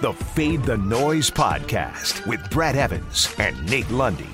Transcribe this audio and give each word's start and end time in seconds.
the 0.00 0.12
Fade 0.14 0.62
the 0.62 0.78
Noise 0.78 1.30
podcast 1.30 2.26
with 2.26 2.48
Brad 2.48 2.74
Evans 2.74 3.34
and 3.38 3.70
Nate 3.70 3.90
Lundy. 3.90 4.30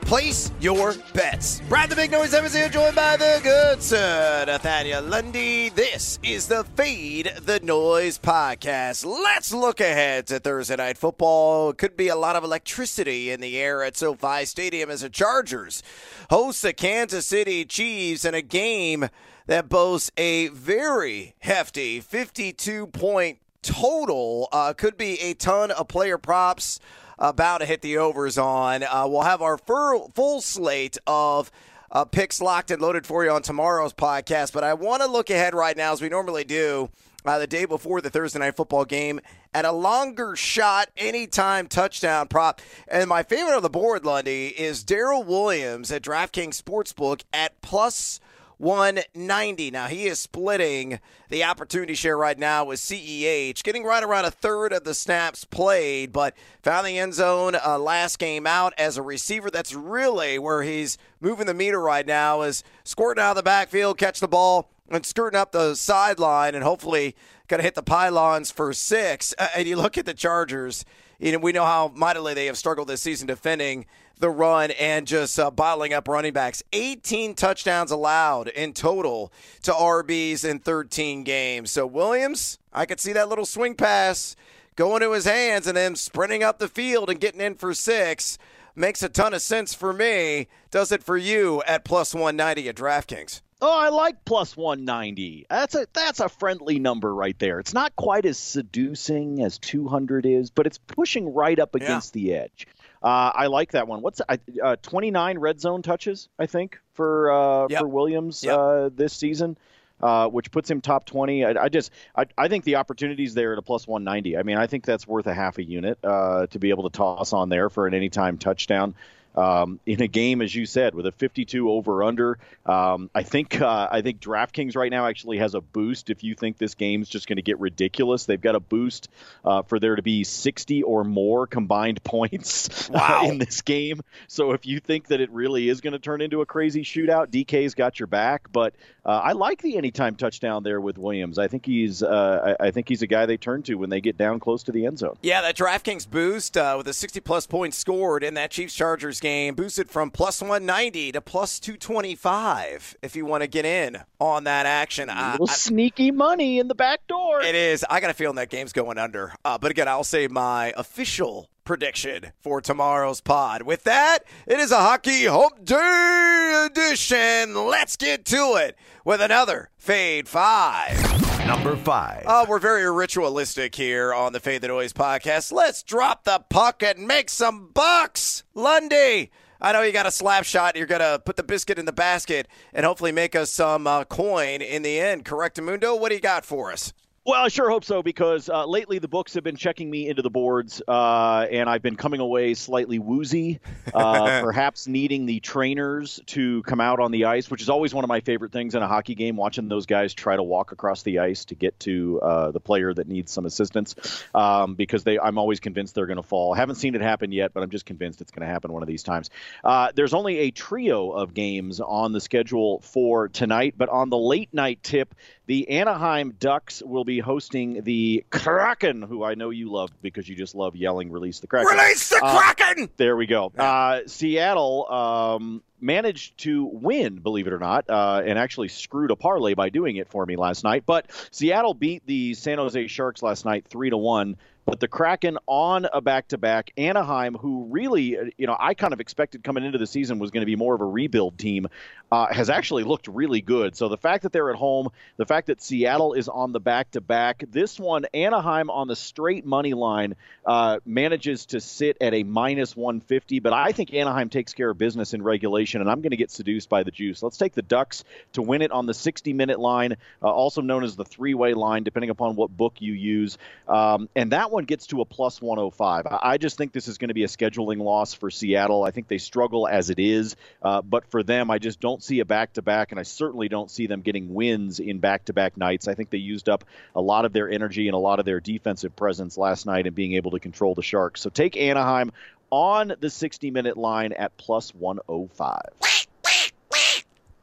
Place 0.00 0.50
your 0.60 0.94
bets. 1.12 1.60
Brad 1.68 1.90
the 1.90 1.96
Big 1.96 2.10
Noise 2.10 2.32
Evans 2.32 2.54
here, 2.54 2.70
joined 2.70 2.96
by 2.96 3.18
the 3.18 3.38
good 3.42 3.82
sir 3.82 4.44
Nathaniel 4.46 5.02
Lundy. 5.02 5.68
This 5.68 6.18
is 6.22 6.48
the 6.48 6.64
Fade 6.64 7.34
the 7.42 7.60
Noise 7.60 8.18
podcast. 8.18 9.04
Let's 9.04 9.52
look 9.52 9.78
ahead 9.78 10.26
to 10.28 10.40
Thursday 10.40 10.76
night 10.76 10.96
football. 10.96 11.74
Could 11.74 11.98
be 11.98 12.08
a 12.08 12.16
lot 12.16 12.34
of 12.34 12.42
electricity 12.42 13.30
in 13.30 13.42
the 13.42 13.58
air 13.58 13.82
at 13.82 13.98
SoFi 13.98 14.46
Stadium 14.46 14.88
as 14.88 15.02
the 15.02 15.10
Chargers 15.10 15.82
host 16.30 16.62
the 16.62 16.72
Kansas 16.72 17.26
City 17.26 17.66
Chiefs 17.66 18.24
in 18.24 18.32
a 18.34 18.42
game 18.42 19.10
that 19.46 19.68
boasts 19.68 20.10
a 20.16 20.48
very 20.48 21.34
hefty 21.40 22.00
52 22.00 22.86
point 22.86 23.38
total. 23.62 24.48
Uh, 24.52 24.72
could 24.72 24.96
be 24.96 25.20
a 25.20 25.34
ton 25.34 25.70
of 25.70 25.88
player 25.88 26.18
props 26.18 26.80
about 27.18 27.58
to 27.58 27.66
hit 27.66 27.82
the 27.82 27.98
overs 27.98 28.38
on. 28.38 28.82
Uh, 28.82 29.06
we'll 29.06 29.22
have 29.22 29.42
our 29.42 29.58
full, 29.58 30.10
full 30.14 30.40
slate 30.40 30.96
of 31.06 31.50
uh, 31.92 32.04
picks 32.04 32.40
locked 32.40 32.70
and 32.70 32.80
loaded 32.80 33.06
for 33.06 33.24
you 33.24 33.30
on 33.30 33.42
tomorrow's 33.42 33.92
podcast. 33.92 34.52
But 34.52 34.64
I 34.64 34.74
want 34.74 35.02
to 35.02 35.08
look 35.08 35.30
ahead 35.30 35.54
right 35.54 35.76
now, 35.76 35.92
as 35.92 36.00
we 36.00 36.08
normally 36.08 36.44
do, 36.44 36.88
uh, 37.24 37.38
the 37.38 37.46
day 37.46 37.64
before 37.66 38.00
the 38.00 38.10
Thursday 38.10 38.38
night 38.38 38.56
football 38.56 38.84
game, 38.84 39.20
at 39.52 39.64
a 39.64 39.72
longer 39.72 40.36
shot, 40.36 40.88
anytime 40.96 41.66
touchdown 41.66 42.28
prop. 42.28 42.60
And 42.88 43.08
my 43.08 43.22
favorite 43.22 43.56
on 43.56 43.62
the 43.62 43.68
board, 43.70 44.04
Lundy, 44.04 44.48
is 44.48 44.84
Darrel 44.84 45.24
Williams 45.24 45.90
at 45.90 46.02
DraftKings 46.02 46.60
Sportsbook 46.62 47.22
at 47.32 47.60
plus 47.60 48.20
190. 48.60 49.70
Now, 49.70 49.86
he 49.86 50.06
is 50.06 50.18
splitting 50.18 51.00
the 51.30 51.44
opportunity 51.44 51.94
share 51.94 52.16
right 52.16 52.38
now 52.38 52.66
with 52.66 52.78
CEH, 52.78 53.62
getting 53.62 53.84
right 53.84 54.02
around 54.02 54.26
a 54.26 54.30
third 54.30 54.74
of 54.74 54.84
the 54.84 54.92
snaps 54.92 55.46
played, 55.46 56.12
but 56.12 56.34
found 56.62 56.86
the 56.86 56.98
end 56.98 57.14
zone 57.14 57.56
uh, 57.56 57.78
last 57.78 58.18
game 58.18 58.46
out 58.46 58.74
as 58.76 58.98
a 58.98 59.02
receiver. 59.02 59.50
That's 59.50 59.74
really 59.74 60.38
where 60.38 60.62
he's 60.62 60.98
moving 61.20 61.46
the 61.46 61.54
meter 61.54 61.80
right 61.80 62.06
now, 62.06 62.42
is 62.42 62.62
squirting 62.84 63.22
out 63.22 63.30
of 63.30 63.36
the 63.36 63.42
backfield, 63.42 63.96
catch 63.96 64.20
the 64.20 64.28
ball, 64.28 64.70
and 64.90 65.06
skirting 65.06 65.38
up 65.38 65.52
the 65.52 65.74
sideline, 65.74 66.54
and 66.54 66.62
hopefully 66.62 67.16
going 67.48 67.60
to 67.60 67.64
hit 67.64 67.74
the 67.74 67.82
pylons 67.82 68.50
for 68.50 68.74
six. 68.74 69.34
Uh, 69.38 69.48
and 69.56 69.66
you 69.66 69.76
look 69.76 69.96
at 69.96 70.04
the 70.04 70.14
Chargers, 70.14 70.84
you 71.18 71.32
know, 71.32 71.38
we 71.38 71.52
know 71.52 71.64
how 71.64 71.92
mightily 71.94 72.34
they 72.34 72.46
have 72.46 72.58
struggled 72.58 72.88
this 72.88 73.00
season 73.00 73.26
defending 73.26 73.86
the 74.20 74.30
run 74.30 74.70
and 74.72 75.06
just 75.06 75.38
uh, 75.38 75.50
bottling 75.50 75.92
up 75.92 76.06
running 76.08 76.32
backs. 76.32 76.62
18 76.72 77.34
touchdowns 77.34 77.90
allowed 77.90 78.48
in 78.48 78.72
total 78.72 79.32
to 79.62 79.72
RBs 79.72 80.48
in 80.48 80.60
13 80.60 81.24
games. 81.24 81.70
So 81.70 81.86
Williams, 81.86 82.58
I 82.72 82.86
could 82.86 83.00
see 83.00 83.12
that 83.12 83.28
little 83.28 83.46
swing 83.46 83.74
pass 83.74 84.36
going 84.76 85.00
to 85.00 85.12
his 85.12 85.24
hands 85.24 85.66
and 85.66 85.76
then 85.76 85.96
sprinting 85.96 86.42
up 86.42 86.58
the 86.58 86.68
field 86.68 87.10
and 87.10 87.20
getting 87.20 87.40
in 87.40 87.54
for 87.54 87.74
six. 87.74 88.38
Makes 88.76 89.02
a 89.02 89.08
ton 89.08 89.34
of 89.34 89.42
sense 89.42 89.74
for 89.74 89.92
me. 89.92 90.48
Does 90.70 90.92
it 90.92 91.02
for 91.02 91.16
you 91.16 91.62
at 91.66 91.84
plus 91.84 92.14
190 92.14 92.68
at 92.68 92.76
DraftKings? 92.76 93.40
Oh, 93.62 93.78
I 93.78 93.90
like 93.90 94.24
plus 94.24 94.56
190. 94.56 95.46
That's 95.50 95.74
a 95.74 95.86
that's 95.92 96.20
a 96.20 96.30
friendly 96.30 96.78
number 96.78 97.14
right 97.14 97.38
there. 97.38 97.60
It's 97.60 97.74
not 97.74 97.94
quite 97.94 98.24
as 98.24 98.38
seducing 98.38 99.42
as 99.42 99.58
200 99.58 100.24
is, 100.24 100.50
but 100.50 100.66
it's 100.66 100.78
pushing 100.78 101.34
right 101.34 101.58
up 101.58 101.74
against 101.74 102.16
yeah. 102.16 102.20
the 102.22 102.34
edge. 102.44 102.66
Uh, 103.02 103.32
I 103.34 103.46
like 103.46 103.72
that 103.72 103.88
one. 103.88 104.02
What's 104.02 104.20
uh, 104.28 104.76
29 104.82 105.38
red 105.38 105.60
zone 105.60 105.82
touches? 105.82 106.28
I 106.38 106.46
think 106.46 106.78
for 106.92 107.32
uh, 107.32 107.66
yep. 107.70 107.80
for 107.80 107.88
Williams 107.88 108.44
yep. 108.44 108.58
Uh, 108.58 108.90
this 108.94 109.12
season. 109.12 109.56
Uh, 110.02 110.26
which 110.28 110.50
puts 110.50 110.70
him 110.70 110.80
top 110.80 111.04
20. 111.04 111.44
I, 111.44 111.64
I 111.64 111.68
just, 111.68 111.92
I, 112.16 112.24
I, 112.38 112.48
think 112.48 112.64
the 112.64 112.76
opportunities 112.76 113.34
there 113.34 113.52
at 113.52 113.58
a 113.58 113.62
plus 113.62 113.86
190. 113.86 114.38
I 114.38 114.44
mean, 114.44 114.56
I 114.56 114.66
think 114.66 114.86
that's 114.86 115.06
worth 115.06 115.26
a 115.26 115.34
half 115.34 115.58
a 115.58 115.62
unit 115.62 115.98
uh, 116.02 116.46
to 116.46 116.58
be 116.58 116.70
able 116.70 116.88
to 116.88 116.96
toss 116.96 117.34
on 117.34 117.50
there 117.50 117.68
for 117.68 117.86
an 117.86 117.92
anytime 117.92 118.38
touchdown 118.38 118.94
um, 119.34 119.80
in 119.86 120.02
a 120.02 120.08
game, 120.08 120.42
as 120.42 120.54
you 120.54 120.66
said, 120.66 120.94
with 120.94 121.06
a 121.06 121.12
52 121.12 121.70
over 121.70 122.02
under. 122.02 122.38
Um, 122.66 123.10
I 123.14 123.22
think 123.22 123.60
uh, 123.60 123.88
I 123.90 124.02
think 124.02 124.20
DraftKings 124.20 124.76
right 124.76 124.90
now 124.90 125.06
actually 125.06 125.38
has 125.38 125.54
a 125.54 125.60
boost. 125.60 126.10
If 126.10 126.24
you 126.24 126.34
think 126.34 126.58
this 126.58 126.74
game's 126.74 127.08
just 127.08 127.26
going 127.26 127.36
to 127.36 127.42
get 127.42 127.58
ridiculous, 127.60 128.24
they've 128.26 128.40
got 128.40 128.54
a 128.54 128.60
boost 128.60 129.08
uh, 129.44 129.62
for 129.62 129.78
there 129.78 129.96
to 129.96 130.02
be 130.02 130.24
60 130.24 130.82
or 130.82 131.04
more 131.04 131.46
combined 131.46 132.02
points 132.04 132.88
wow. 132.90 133.22
uh, 133.22 133.28
in 133.28 133.38
this 133.38 133.62
game. 133.62 134.00
So 134.28 134.52
if 134.52 134.66
you 134.66 134.80
think 134.80 135.08
that 135.08 135.20
it 135.20 135.30
really 135.30 135.68
is 135.68 135.80
going 135.80 135.92
to 135.92 135.98
turn 135.98 136.20
into 136.20 136.40
a 136.40 136.46
crazy 136.46 136.82
shootout, 136.82 137.28
DK's 137.28 137.74
got 137.74 137.98
your 137.98 138.06
back. 138.06 138.52
But 138.52 138.74
uh, 139.04 139.10
I 139.10 139.32
like 139.32 139.62
the 139.62 139.76
anytime 139.76 140.16
touchdown 140.16 140.62
there 140.62 140.80
with 140.80 140.98
Williams. 140.98 141.38
I 141.38 141.48
think 141.48 141.64
he's 141.64 142.02
uh, 142.02 142.56
I, 142.60 142.66
I, 142.66 142.70
think 142.70 142.88
he's 142.88 143.02
a 143.02 143.06
guy 143.06 143.26
they 143.26 143.36
turn 143.36 143.62
to 143.64 143.74
when 143.76 143.90
they 143.90 144.00
get 144.00 144.16
down 144.18 144.40
close 144.40 144.64
to 144.64 144.72
the 144.72 144.86
end 144.86 144.98
zone. 144.98 145.16
Yeah, 145.22 145.40
that 145.40 145.56
DraftKings 145.56 146.08
boost 146.08 146.56
uh, 146.56 146.74
with 146.76 146.86
a 146.88 146.92
60 146.92 147.20
plus 147.20 147.46
points 147.46 147.78
scored 147.78 148.22
in 148.22 148.34
that 148.34 148.50
Chiefs 148.50 148.74
Chargers 148.74 149.19
game 149.20 149.54
boosted 149.54 149.90
from 149.90 150.10
plus 150.10 150.40
190 150.40 151.12
to 151.12 151.20
plus 151.20 151.60
225 151.60 152.96
if 153.02 153.14
you 153.14 153.24
want 153.24 153.42
to 153.42 153.46
get 153.46 153.64
in 153.64 153.98
on 154.18 154.44
that 154.44 154.66
action. 154.66 155.08
A 155.08 155.32
little 155.32 155.48
I, 155.48 155.52
sneaky 155.52 156.10
money 156.10 156.58
in 156.58 156.68
the 156.68 156.74
back 156.74 157.06
door. 157.06 157.40
It 157.40 157.54
is. 157.54 157.84
I 157.88 158.00
got 158.00 158.10
a 158.10 158.14
feeling 158.14 158.36
that 158.36 158.50
game's 158.50 158.72
going 158.72 158.98
under. 158.98 159.32
Uh, 159.44 159.58
but 159.58 159.70
again, 159.70 159.88
I'll 159.88 160.04
say 160.04 160.26
my 160.26 160.72
official 160.76 161.48
prediction 161.64 162.32
for 162.40 162.60
tomorrow's 162.60 163.20
pod. 163.20 163.62
With 163.62 163.84
that, 163.84 164.20
it 164.46 164.58
is 164.58 164.72
a 164.72 164.78
hockey 164.78 165.26
hump 165.26 165.64
day 165.64 166.66
edition. 166.66 167.54
Let's 167.54 167.96
get 167.96 168.24
to 168.26 168.56
it 168.56 168.76
with 169.04 169.20
another 169.20 169.70
Fade 169.76 170.28
Five. 170.28 171.46
Number 171.46 171.74
five. 171.76 172.24
Uh, 172.26 172.46
we're 172.48 172.58
very 172.58 172.88
ritualistic 172.90 173.74
here 173.74 174.14
on 174.14 174.32
the 174.32 174.40
Fade 174.40 174.62
the 174.62 174.68
Noise 174.68 174.92
podcast. 174.92 175.52
Let's 175.52 175.82
drop 175.82 176.24
the 176.24 176.44
puck 176.48 176.82
and 176.82 177.06
make 177.06 177.28
some 177.30 177.70
bucks. 177.72 178.44
Lundy, 178.54 179.30
I 179.60 179.72
know 179.72 179.82
you 179.82 179.92
got 179.92 180.06
a 180.06 180.10
slap 180.10 180.44
shot. 180.44 180.76
You're 180.76 180.86
going 180.86 181.00
to 181.00 181.20
put 181.24 181.36
the 181.36 181.42
biscuit 181.42 181.78
in 181.78 181.86
the 181.86 181.92
basket 181.92 182.46
and 182.72 182.86
hopefully 182.86 183.12
make 183.12 183.34
us 183.34 183.52
some 183.52 183.86
uh, 183.86 184.04
coin 184.04 184.62
in 184.62 184.82
the 184.82 185.00
end. 185.00 185.24
Correct, 185.24 185.60
Mundo? 185.60 185.96
What 185.96 186.10
do 186.10 186.14
you 186.14 186.20
got 186.20 186.44
for 186.44 186.72
us? 186.72 186.92
Well, 187.26 187.44
I 187.44 187.48
sure 187.48 187.68
hope 187.68 187.84
so 187.84 188.02
because 188.02 188.48
uh, 188.48 188.64
lately 188.64 188.98
the 188.98 189.06
books 189.06 189.34
have 189.34 189.44
been 189.44 189.56
checking 189.56 189.90
me 189.90 190.08
into 190.08 190.22
the 190.22 190.30
boards, 190.30 190.80
uh, 190.88 191.46
and 191.50 191.68
I've 191.68 191.82
been 191.82 191.96
coming 191.96 192.18
away 192.18 192.54
slightly 192.54 192.98
woozy, 192.98 193.60
uh, 193.92 194.40
perhaps 194.42 194.86
needing 194.86 195.26
the 195.26 195.38
trainers 195.40 196.18
to 196.28 196.62
come 196.62 196.80
out 196.80 196.98
on 196.98 197.10
the 197.10 197.26
ice, 197.26 197.50
which 197.50 197.60
is 197.60 197.68
always 197.68 197.92
one 197.92 198.04
of 198.04 198.08
my 198.08 198.20
favorite 198.20 198.52
things 198.52 198.74
in 198.74 198.82
a 198.82 198.88
hockey 198.88 199.14
game. 199.14 199.36
Watching 199.36 199.68
those 199.68 199.84
guys 199.84 200.14
try 200.14 200.34
to 200.34 200.42
walk 200.42 200.72
across 200.72 201.02
the 201.02 201.18
ice 201.18 201.44
to 201.46 201.54
get 201.54 201.78
to 201.80 202.22
uh, 202.22 202.50
the 202.52 202.60
player 202.60 202.94
that 202.94 203.06
needs 203.06 203.30
some 203.30 203.44
assistance, 203.44 204.24
um, 204.34 204.74
because 204.74 205.04
they, 205.04 205.18
I'm 205.18 205.36
always 205.36 205.60
convinced 205.60 205.94
they're 205.94 206.06
going 206.06 206.16
to 206.16 206.22
fall. 206.22 206.54
I 206.54 206.56
haven't 206.56 206.76
seen 206.76 206.94
it 206.94 207.02
happen 207.02 207.32
yet, 207.32 207.52
but 207.52 207.62
I'm 207.62 207.70
just 207.70 207.84
convinced 207.84 208.22
it's 208.22 208.30
going 208.30 208.48
to 208.48 208.50
happen 208.50 208.72
one 208.72 208.82
of 208.82 208.88
these 208.88 209.02
times. 209.02 209.28
Uh, 209.62 209.92
there's 209.94 210.14
only 210.14 210.38
a 210.38 210.52
trio 210.52 211.10
of 211.10 211.34
games 211.34 211.80
on 211.80 212.12
the 212.12 212.20
schedule 212.22 212.80
for 212.80 213.28
tonight, 213.28 213.74
but 213.76 213.90
on 213.90 214.08
the 214.08 214.16
late 214.16 214.54
night 214.54 214.82
tip, 214.82 215.14
the 215.50 215.68
Anaheim 215.68 216.32
Ducks 216.38 216.80
will 216.80 217.02
be 217.02 217.18
hosting 217.18 217.82
the 217.82 218.24
Kraken, 218.30 219.02
who 219.02 219.24
I 219.24 219.34
know 219.34 219.50
you 219.50 219.68
love 219.68 219.90
because 220.00 220.28
you 220.28 220.36
just 220.36 220.54
love 220.54 220.76
yelling, 220.76 221.10
release 221.10 221.40
the 221.40 221.48
Kraken. 221.48 221.76
Release 221.76 222.08
the 222.08 222.20
uh, 222.22 222.38
Kraken! 222.38 222.88
There 222.96 223.16
we 223.16 223.26
go. 223.26 223.50
Uh, 223.58 224.02
Seattle 224.06 224.86
um, 224.88 225.60
managed 225.80 226.38
to 226.38 226.64
win, 226.64 227.16
believe 227.16 227.46
it 227.46 227.52
or 227.52 227.58
not, 227.58 227.88
uh, 227.88 228.22
and 228.24 228.38
actually 228.38 228.68
screwed 228.68 229.10
a 229.10 229.16
parlay 229.16 229.54
by 229.54 229.68
doing 229.68 229.96
it 229.96 230.08
for 230.08 230.24
me 230.24 230.36
last 230.36 230.64
night. 230.64 230.84
But 230.86 231.10
Seattle 231.30 231.74
beat 231.74 232.06
the 232.06 232.34
San 232.34 232.58
Jose 232.58 232.86
Sharks 232.86 233.22
last 233.22 233.44
night 233.44 233.66
3 233.68 233.90
to 233.90 233.96
1 233.96 234.36
but 234.70 234.78
the 234.78 234.88
Kraken 234.88 235.38
on 235.46 235.86
a 235.92 236.00
back 236.00 236.28
to 236.28 236.38
back. 236.38 236.72
Anaheim, 236.76 237.34
who 237.34 237.64
really, 237.70 238.16
uh, 238.16 238.24
you 238.36 238.46
know, 238.46 238.56
I 238.58 238.74
kind 238.74 238.92
of 238.92 239.00
expected 239.00 239.42
coming 239.42 239.64
into 239.64 239.78
the 239.78 239.86
season 239.86 240.18
was 240.18 240.30
going 240.30 240.42
to 240.42 240.46
be 240.46 240.56
more 240.56 240.74
of 240.74 240.80
a 240.80 240.86
rebuild 240.86 241.38
team, 241.38 241.66
uh, 242.12 242.32
has 242.32 242.50
actually 242.50 242.84
looked 242.84 243.08
really 243.08 243.40
good. 243.40 243.76
So 243.76 243.88
the 243.88 243.96
fact 243.96 244.22
that 244.22 244.32
they're 244.32 244.50
at 244.50 244.56
home, 244.56 244.90
the 245.16 245.26
fact 245.26 245.48
that 245.48 245.62
Seattle 245.62 246.12
is 246.12 246.28
on 246.28 246.52
the 246.52 246.60
back 246.60 246.90
to 246.92 247.00
back, 247.00 247.42
this 247.50 247.80
one, 247.80 248.04
Anaheim 248.14 248.70
on 248.70 248.86
the 248.86 248.96
straight 248.96 249.44
money 249.44 249.74
line 249.74 250.14
uh, 250.46 250.78
manages 250.84 251.46
to 251.46 251.60
sit 251.60 251.96
at 252.00 252.14
a 252.14 252.22
minus 252.22 252.76
150. 252.76 253.40
But 253.40 253.52
I 253.52 253.72
think 253.72 253.92
Anaheim 253.94 254.28
takes 254.28 254.52
care 254.52 254.70
of 254.70 254.78
business 254.78 255.14
in 255.14 255.22
regulation, 255.22 255.69
and 255.78 255.88
I'm 255.88 256.00
going 256.00 256.10
to 256.10 256.16
get 256.16 256.30
seduced 256.30 256.68
by 256.68 256.82
the 256.82 256.90
juice. 256.90 257.22
Let's 257.22 257.36
take 257.36 257.54
the 257.54 257.62
Ducks 257.62 258.04
to 258.32 258.42
win 258.42 258.62
it 258.62 258.72
on 258.72 258.86
the 258.86 258.94
60 258.94 259.32
minute 259.32 259.60
line, 259.60 259.96
uh, 260.22 260.30
also 260.30 260.60
known 260.60 260.82
as 260.82 260.96
the 260.96 261.04
three 261.04 261.34
way 261.34 261.54
line, 261.54 261.84
depending 261.84 262.10
upon 262.10 262.36
what 262.36 262.56
book 262.56 262.74
you 262.78 262.92
use. 262.92 263.38
Um, 263.68 264.08
and 264.16 264.32
that 264.32 264.50
one 264.50 264.64
gets 264.64 264.88
to 264.88 265.00
a 265.00 265.04
plus 265.04 265.40
105. 265.40 266.06
I 266.10 266.38
just 266.38 266.56
think 266.56 266.72
this 266.72 266.88
is 266.88 266.98
going 266.98 267.08
to 267.08 267.14
be 267.14 267.24
a 267.24 267.28
scheduling 267.28 267.78
loss 267.78 268.14
for 268.14 268.30
Seattle. 268.30 268.82
I 268.82 268.90
think 268.90 269.08
they 269.08 269.18
struggle 269.18 269.68
as 269.68 269.90
it 269.90 269.98
is, 269.98 270.36
uh, 270.62 270.82
but 270.82 271.06
for 271.10 271.22
them, 271.22 271.50
I 271.50 271.58
just 271.58 271.80
don't 271.80 272.02
see 272.02 272.20
a 272.20 272.24
back 272.24 272.54
to 272.54 272.62
back, 272.62 272.90
and 272.90 272.98
I 272.98 273.04
certainly 273.04 273.48
don't 273.48 273.70
see 273.70 273.86
them 273.86 274.00
getting 274.00 274.34
wins 274.34 274.80
in 274.80 274.98
back 274.98 275.26
to 275.26 275.32
back 275.32 275.56
nights. 275.56 275.88
I 275.88 275.94
think 275.94 276.10
they 276.10 276.18
used 276.18 276.48
up 276.48 276.64
a 276.94 277.00
lot 277.00 277.24
of 277.24 277.32
their 277.32 277.50
energy 277.50 277.88
and 277.88 277.94
a 277.94 277.98
lot 277.98 278.18
of 278.18 278.24
their 278.24 278.40
defensive 278.40 278.96
presence 278.96 279.36
last 279.38 279.66
night 279.66 279.86
in 279.86 279.94
being 279.94 280.14
able 280.14 280.32
to 280.32 280.40
control 280.40 280.74
the 280.74 280.82
Sharks. 280.82 281.20
So 281.20 281.30
take 281.30 281.56
Anaheim 281.56 282.12
on 282.50 282.94
the 283.00 283.10
60 283.10 283.50
minute 283.50 283.76
line 283.76 284.12
at 284.12 284.36
plus 284.36 284.74
105. 284.74 285.60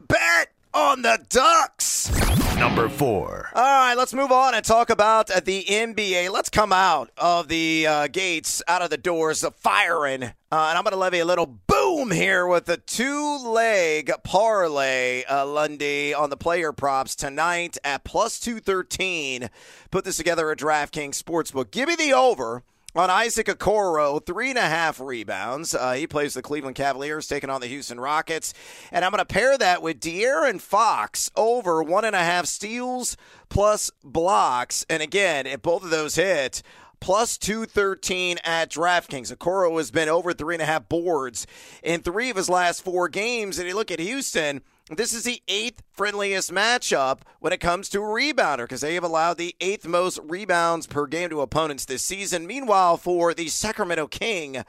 Bet 0.08 0.50
on 0.74 1.02
the 1.02 1.20
Ducks. 1.30 2.12
Number 2.58 2.90
four. 2.90 3.50
All 3.54 3.64
right, 3.64 3.94
let's 3.96 4.16
move 4.16 4.32
on 4.32 4.56
and 4.56 4.66
talk 4.66 4.90
about 4.90 5.28
the 5.28 5.64
NBA. 5.64 6.32
Let's 6.32 6.50
come 6.50 6.74
out 6.74 7.12
of 7.16 7.50
the 7.50 7.86
uh, 7.86 8.08
gates, 8.08 8.64
out 8.68 8.82
of 8.82 8.90
the 8.90 8.98
doors, 8.98 9.44
uh, 9.44 9.52
firing. 9.52 10.24
Uh, 10.24 10.30
and 10.52 10.78
I'm 10.78 10.84
going 10.84 10.94
to 10.94 10.98
levy 10.98 11.20
a 11.20 11.26
little 11.26 11.46
boom 11.46 12.10
here 12.10 12.48
with 12.48 12.68
a 12.70 12.78
two 12.78 13.38
leg 13.46 14.12
parlay, 14.24 15.24
uh, 15.26 15.46
Lundy, 15.46 16.16
on 16.16 16.32
the 16.32 16.38
player 16.38 16.72
props 16.72 17.16
tonight 17.16 17.78
at 17.84 18.04
plus 18.04 18.40
213. 18.40 19.50
Put 19.92 20.06
this 20.06 20.18
together 20.18 20.50
at 20.50 20.58
DraftKings 20.58 21.22
Sportsbook. 21.22 21.70
Give 21.70 21.88
me 21.88 21.96
the 21.96 22.14
over 22.14 22.64
on 22.96 23.10
Isaac 23.10 23.48
Okoro, 23.48 24.26
three 24.26 24.50
and 24.50 24.58
a 24.58 24.62
half 24.62 25.00
rebounds. 25.00 25.76
Uh, 25.76 25.94
he 25.94 26.08
plays 26.08 26.34
the 26.34 26.42
Cleveland 26.42 26.76
Cavaliers, 26.76 27.28
taking 27.28 27.50
on 27.50 27.62
the 27.62 27.68
Houston 27.68 28.00
Rockets. 28.00 28.54
And 28.92 29.06
I'm 29.06 29.12
going 29.12 29.20
to 29.20 29.26
pair 29.26 29.58
that 29.58 29.82
with 29.82 30.00
De'Aaron 30.00 30.60
Fox 30.60 31.30
over 31.36 31.84
one 31.84 32.06
and 32.06 32.16
a 32.16 32.20
half 32.20 32.46
steals 32.46 33.18
plus 33.50 33.92
blocks. 34.04 34.86
And 34.90 35.04
again, 35.04 35.46
if 35.46 35.62
both 35.62 35.84
of 35.84 35.90
those 35.90 36.16
hit, 36.16 36.64
plus 37.00 37.38
213 37.38 38.38
at 38.44 38.72
DraftKings. 38.72 39.36
Okoro 39.36 39.78
has 39.78 39.92
been 39.92 40.10
over 40.10 40.34
three 40.34 40.56
and 40.56 40.62
a 40.62 40.66
half 40.66 40.90
boards 40.90 41.46
in 41.84 42.02
three 42.02 42.30
of 42.30 42.38
his 42.38 42.50
last 42.50 42.84
four 42.84 43.08
games. 43.08 43.60
And 43.60 43.68
you 43.68 43.76
look 43.76 43.92
at 43.92 44.00
Houston. 44.00 44.62
This 44.90 45.12
is 45.12 45.24
the 45.24 45.42
eighth 45.50 45.84
friendliest 45.92 46.50
matchup 46.50 47.20
when 47.42 47.52
it 47.52 47.60
comes 47.60 47.90
to 47.90 47.98
rebounder 47.98 48.60
because 48.60 48.80
they 48.80 48.94
have 48.94 49.04
allowed 49.04 49.38
the 49.38 49.54
eighth 49.60 49.86
most 49.86 50.18
rebounds 50.24 50.88
per 50.88 51.08
game 51.08 51.30
to 51.30 51.42
opponents 51.42 51.84
this 51.84 52.06
season. 52.06 52.48
Meanwhile, 52.48 52.96
for 52.96 53.34
the 53.34 53.50
Sacramento 53.50 54.08
King, 54.08 54.64